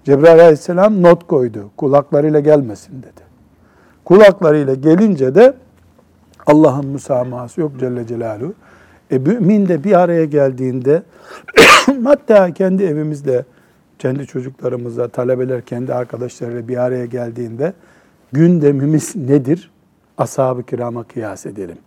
Cebrail 0.04 0.40
aleyhisselam 0.40 1.02
not 1.02 1.26
koydu. 1.26 1.70
Kulaklarıyla 1.76 2.40
gelmesin 2.40 3.02
dedi. 3.02 3.24
Kulaklarıyla 4.04 4.74
gelince 4.74 5.34
de 5.34 5.54
Allah'ın 6.46 6.86
müsamahası 6.86 7.60
yok 7.60 7.72
Celle 7.80 8.06
Celaluhu. 8.06 8.54
E 9.10 9.18
mümin 9.18 9.68
de 9.68 9.84
bir 9.84 10.00
araya 10.00 10.24
geldiğinde 10.24 11.02
hatta 12.04 12.54
kendi 12.54 12.84
evimizde, 12.84 13.44
kendi 13.98 14.26
çocuklarımızla, 14.26 15.08
talebeler 15.08 15.62
kendi 15.62 15.94
arkadaşlarıyla 15.94 16.68
bir 16.68 16.76
araya 16.76 17.06
geldiğinde 17.06 17.72
gündemimiz 18.32 19.16
nedir? 19.16 19.70
Ashab-ı 20.18 20.62
kirama 20.62 21.04
kıyas 21.04 21.46
edelim. 21.46 21.78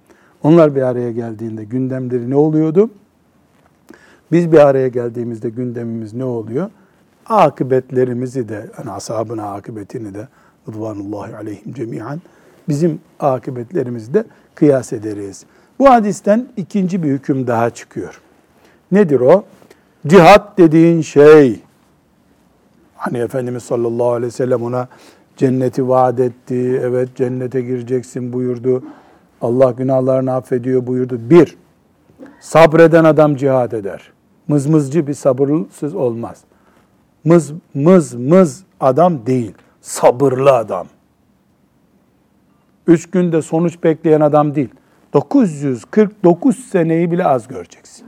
Onlar 0.48 0.76
bir 0.76 0.82
araya 0.82 1.12
geldiğinde 1.12 1.64
gündemleri 1.64 2.30
ne 2.30 2.36
oluyordu? 2.36 2.90
Biz 4.32 4.52
bir 4.52 4.58
araya 4.58 4.88
geldiğimizde 4.88 5.50
gündemimiz 5.50 6.14
ne 6.14 6.24
oluyor? 6.24 6.70
Akıbetlerimizi 7.26 8.50
de, 8.50 8.70
yani 8.78 8.92
ashabın 8.92 9.38
akıbetini 9.38 10.14
de 10.14 10.28
Rıdvanullahi 10.70 11.36
aleyhim 11.36 11.74
cemiyen 11.74 12.22
bizim 12.70 13.00
akıbetlerimizi 13.20 14.14
de 14.14 14.24
kıyas 14.56 14.94
ederiz. 14.94 15.46
Bu 15.80 15.90
hadisten 15.90 16.48
ikinci 16.58 17.04
bir 17.04 17.10
hüküm 17.10 17.48
daha 17.48 17.70
çıkıyor. 17.70 18.22
Nedir 18.92 19.20
o? 19.20 19.44
Cihat 20.08 20.58
dediğin 20.58 21.02
şey, 21.02 21.62
hani 22.96 23.18
Efendimiz 23.18 23.64
sallallahu 23.64 24.12
aleyhi 24.12 24.34
ve 24.34 24.38
sellem 24.38 24.64
ona 24.64 24.88
cenneti 25.38 25.88
vaat 25.88 26.20
etti, 26.20 26.82
evet 26.84 27.16
cennete 27.16 27.62
gireceksin 27.62 28.34
buyurdu, 28.34 28.84
Allah 29.42 29.72
günahlarını 29.72 30.34
affediyor 30.34 30.88
buyurdu. 30.88 31.20
Bir, 31.30 31.58
sabreden 32.40 33.04
adam 33.04 33.36
cihad 33.36 33.72
eder. 33.72 34.12
Mızmızcı 34.48 35.08
bir 35.08 35.14
sabırsız 35.14 35.96
olmaz. 35.96 36.44
Mız, 37.24 37.54
mız, 37.74 38.14
mız 38.14 38.64
adam 38.80 39.26
değil, 39.26 39.54
sabırlı 39.82 40.52
adam. 40.52 40.88
Üç 42.88 43.12
günde 43.12 43.42
sonuç 43.42 43.84
bekleyen 43.84 44.22
adam 44.22 44.56
değil. 44.56 44.70
949 45.14 46.56
seneyi 46.56 47.12
bile 47.12 47.26
az 47.26 47.48
göreceksin. 47.48 48.08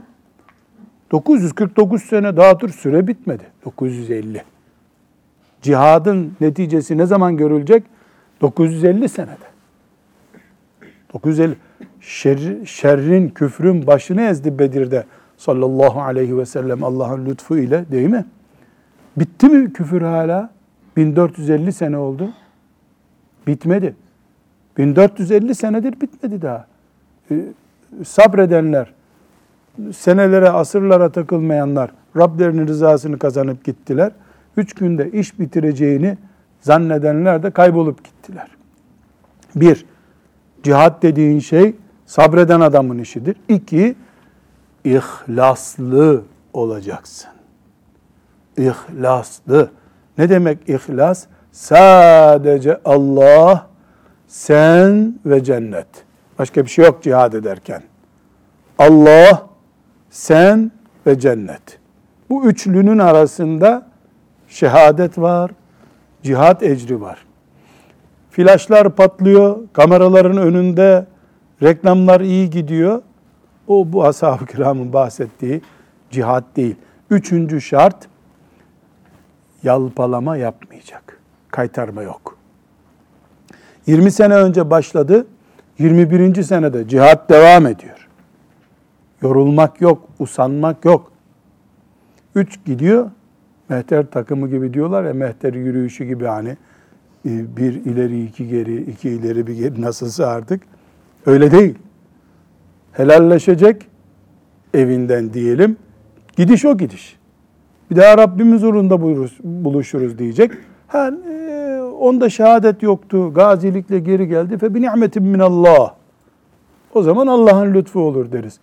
949 1.10 2.02
sene 2.02 2.36
daha 2.36 2.60
dur 2.60 2.68
süre 2.68 3.06
bitmedi. 3.06 3.44
950. 3.64 4.42
Cihadın 5.62 6.36
neticesi 6.40 6.98
ne 6.98 7.06
zaman 7.06 7.36
görülecek? 7.36 7.84
950 8.40 9.08
senede. 9.08 9.49
950. 11.14 11.56
Şer, 12.00 12.64
şerrin, 12.64 13.28
küfrün 13.28 13.86
başını 13.86 14.22
ezdi 14.22 14.58
Bedir'de 14.58 15.04
sallallahu 15.36 16.00
aleyhi 16.00 16.38
ve 16.38 16.46
sellem 16.46 16.84
Allah'ın 16.84 17.26
lütfu 17.26 17.58
ile 17.58 17.84
değil 17.90 18.08
mi? 18.08 18.24
Bitti 19.16 19.48
mi 19.48 19.72
küfür 19.72 20.02
hala? 20.02 20.50
1450 20.96 21.72
sene 21.72 21.98
oldu. 21.98 22.30
Bitmedi. 23.46 23.94
1450 24.78 25.54
senedir 25.54 26.00
bitmedi 26.00 26.42
daha. 26.42 26.66
Ee, 27.30 27.34
sabredenler, 28.04 28.92
senelere, 29.92 30.50
asırlara 30.50 31.12
takılmayanlar 31.12 31.90
Rablerinin 32.16 32.68
rızasını 32.68 33.18
kazanıp 33.18 33.64
gittiler. 33.64 34.12
Üç 34.56 34.74
günde 34.74 35.10
iş 35.10 35.38
bitireceğini 35.40 36.18
zannedenler 36.60 37.42
de 37.42 37.50
kaybolup 37.50 38.04
gittiler. 38.04 38.48
Bir, 39.56 39.86
cihat 40.62 41.02
dediğin 41.02 41.38
şey 41.38 41.76
sabreden 42.06 42.60
adamın 42.60 42.98
işidir. 42.98 43.36
İki, 43.48 43.94
ihlaslı 44.84 46.22
olacaksın. 46.52 47.30
İhlaslı. 48.56 49.70
Ne 50.18 50.28
demek 50.28 50.68
ihlas? 50.68 51.26
Sadece 51.52 52.80
Allah, 52.84 53.66
sen 54.28 55.18
ve 55.26 55.44
cennet. 55.44 55.86
Başka 56.38 56.64
bir 56.64 56.70
şey 56.70 56.84
yok 56.84 57.02
cihad 57.02 57.32
ederken. 57.32 57.82
Allah, 58.78 59.46
sen 60.10 60.72
ve 61.06 61.18
cennet. 61.18 61.78
Bu 62.30 62.44
üçlünün 62.44 62.98
arasında 62.98 63.86
şehadet 64.48 65.18
var, 65.18 65.50
cihat 66.22 66.62
ecri 66.62 67.00
var. 67.00 67.24
Flaşlar 68.30 68.96
patlıyor, 68.96 69.58
kameraların 69.72 70.36
önünde 70.36 71.06
reklamlar 71.62 72.20
iyi 72.20 72.50
gidiyor. 72.50 73.02
O 73.68 73.92
bu 73.92 74.04
ashab-ı 74.04 74.46
kiramın 74.46 74.92
bahsettiği 74.92 75.60
cihat 76.10 76.44
değil. 76.56 76.76
Üçüncü 77.10 77.60
şart 77.60 77.96
yalpalama 79.62 80.36
yapmayacak. 80.36 81.20
Kaytarma 81.50 82.02
yok. 82.02 82.36
20 83.86 84.10
sene 84.10 84.34
önce 84.34 84.70
başladı. 84.70 85.26
21. 85.78 86.42
senede 86.42 86.88
cihat 86.88 87.30
devam 87.30 87.66
ediyor. 87.66 88.08
Yorulmak 89.22 89.80
yok, 89.80 90.08
usanmak 90.18 90.84
yok. 90.84 91.12
Üç 92.34 92.64
gidiyor, 92.64 93.10
mehter 93.68 94.06
takımı 94.10 94.48
gibi 94.48 94.74
diyorlar 94.74 95.04
ya, 95.04 95.14
mehter 95.14 95.54
yürüyüşü 95.54 96.04
gibi 96.04 96.24
hani 96.24 96.56
bir 97.24 97.84
ileri 97.84 98.24
iki 98.24 98.48
geri, 98.48 98.76
iki 98.82 99.10
ileri 99.10 99.46
bir 99.46 99.54
geri 99.54 99.82
nasılsa 99.82 100.26
artık. 100.26 100.62
Öyle 101.26 101.50
değil. 101.50 101.74
Helalleşecek 102.92 103.86
evinden 104.74 105.32
diyelim. 105.32 105.76
Gidiş 106.36 106.64
o 106.64 106.76
gidiş. 106.78 107.18
Bir 107.90 107.96
daha 107.96 108.18
Rabbimiz 108.18 108.64
uğrunda 108.64 109.00
buluşuruz 109.44 110.18
diyecek. 110.18 110.52
Ha, 110.88 111.10
e, 111.30 111.80
onda 112.00 112.30
şehadet 112.30 112.82
yoktu. 112.82 113.34
Gazilikle 113.34 113.98
geri 113.98 114.28
geldi. 114.28 114.58
Fe 114.58 114.74
bi 114.74 114.82
ni'metin 114.82 115.22
minallah. 115.22 115.94
O 116.94 117.02
zaman 117.02 117.26
Allah'ın 117.26 117.74
lütfu 117.74 118.00
olur 118.00 118.32
deriz. 118.32 118.58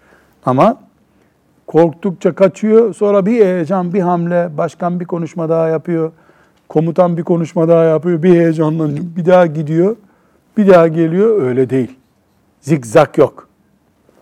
Ama 0.45 0.77
korktukça 1.67 2.35
kaçıyor. 2.35 2.93
Sonra 2.93 3.25
bir 3.25 3.45
heyecan, 3.45 3.93
bir 3.93 3.99
hamle, 4.01 4.57
başkan 4.57 4.99
bir 4.99 5.05
konuşma 5.05 5.49
daha 5.49 5.67
yapıyor. 5.67 6.11
Komutan 6.69 7.17
bir 7.17 7.23
konuşma 7.23 7.67
daha 7.67 7.83
yapıyor. 7.83 8.23
Bir 8.23 8.33
heyecanlanıyor. 8.33 9.05
Bir 9.15 9.25
daha 9.25 9.45
gidiyor. 9.45 9.95
Bir 10.57 10.67
daha 10.67 10.87
geliyor. 10.87 11.41
Öyle 11.41 11.69
değil. 11.69 11.99
Zikzak 12.61 13.17
yok. 13.17 13.47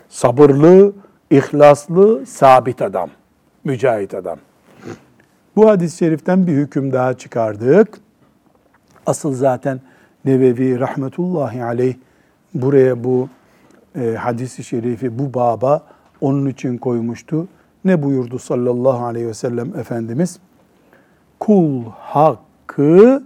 Sabırlı, 0.09 0.93
ihlaslı, 1.29 2.25
sabit 2.25 2.81
adam. 2.81 3.09
Mücahit 3.63 4.13
adam. 4.13 4.37
Bu 5.55 5.69
hadis-i 5.69 5.97
şeriften 5.97 6.47
bir 6.47 6.53
hüküm 6.53 6.93
daha 6.93 7.13
çıkardık. 7.13 7.99
Asıl 9.05 9.33
zaten 9.33 9.81
Nevevi 10.25 10.79
rahmetullahi 10.79 11.63
aleyh 11.63 11.95
buraya 12.53 13.03
bu 13.03 13.29
e, 13.95 14.15
hadisi 14.15 14.63
şerifi 14.63 15.19
bu 15.19 15.33
baba 15.33 15.83
onun 16.21 16.45
için 16.45 16.77
koymuştu. 16.77 17.47
Ne 17.85 18.03
buyurdu 18.03 18.39
sallallahu 18.39 19.05
aleyhi 19.05 19.27
ve 19.27 19.33
sellem 19.33 19.79
Efendimiz? 19.79 20.39
Kul 21.39 21.81
hakkı 21.99 23.23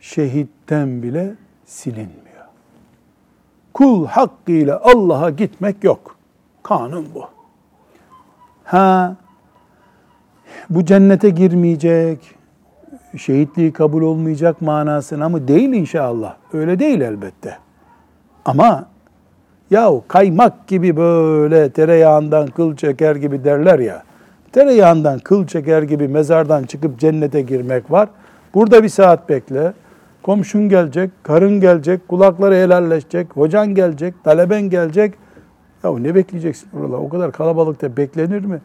şehitten 0.00 1.02
bile 1.02 1.34
silinmiyor. 1.66 2.18
Kul 3.74 4.06
hakkıyla 4.06 4.80
Allah'a 4.84 5.30
gitmek 5.30 5.84
yok. 5.84 6.16
Kanun 6.62 7.06
bu. 7.14 7.24
Ha 8.64 9.16
bu 10.70 10.84
cennete 10.84 11.30
girmeyecek, 11.30 12.18
şehitliği 13.16 13.72
kabul 13.72 14.02
olmayacak 14.02 14.62
manasına 14.62 15.28
mı? 15.28 15.48
Değil 15.48 15.72
inşallah. 15.72 16.36
Öyle 16.52 16.78
değil 16.78 17.00
elbette. 17.00 17.58
Ama 18.44 18.86
yahu 19.70 20.04
kaymak 20.08 20.66
gibi 20.66 20.96
böyle 20.96 21.70
tereyağından 21.70 22.46
kıl 22.46 22.76
çeker 22.76 23.16
gibi 23.16 23.44
derler 23.44 23.78
ya. 23.78 24.02
Tereyağından 24.52 25.18
kıl 25.18 25.46
çeker 25.46 25.82
gibi 25.82 26.08
mezardan 26.08 26.64
çıkıp 26.64 26.98
cennete 26.98 27.40
girmek 27.40 27.90
var. 27.90 28.08
Burada 28.54 28.82
bir 28.82 28.88
saat 28.88 29.28
bekle. 29.28 29.72
Komşun 30.22 30.68
gelecek, 30.68 31.10
karın 31.22 31.60
gelecek, 31.60 32.08
kulakları 32.08 32.54
helalleşecek, 32.54 33.36
hocan 33.36 33.74
gelecek, 33.74 34.24
taleben 34.24 34.62
gelecek. 34.62 35.14
Ya 35.84 35.98
ne 35.98 36.14
bekleyeceksin 36.14 36.68
orada? 36.80 36.96
O 36.96 37.08
kadar 37.08 37.32
kalabalıkta 37.32 37.96
beklenir 37.96 38.44
mi? 38.44 38.60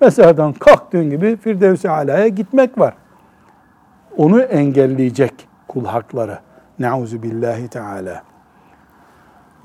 Mezardan 0.00 0.52
kalktığın 0.52 1.10
gibi 1.10 1.36
Firdevs-i 1.36 1.90
Ala'ya 1.90 2.28
gitmek 2.28 2.78
var. 2.78 2.94
Onu 4.16 4.42
engelleyecek 4.42 5.32
kul 5.68 5.84
hakları. 5.84 6.38
Nauzu 6.78 7.22
billahi 7.22 7.68
teala. 7.68 8.22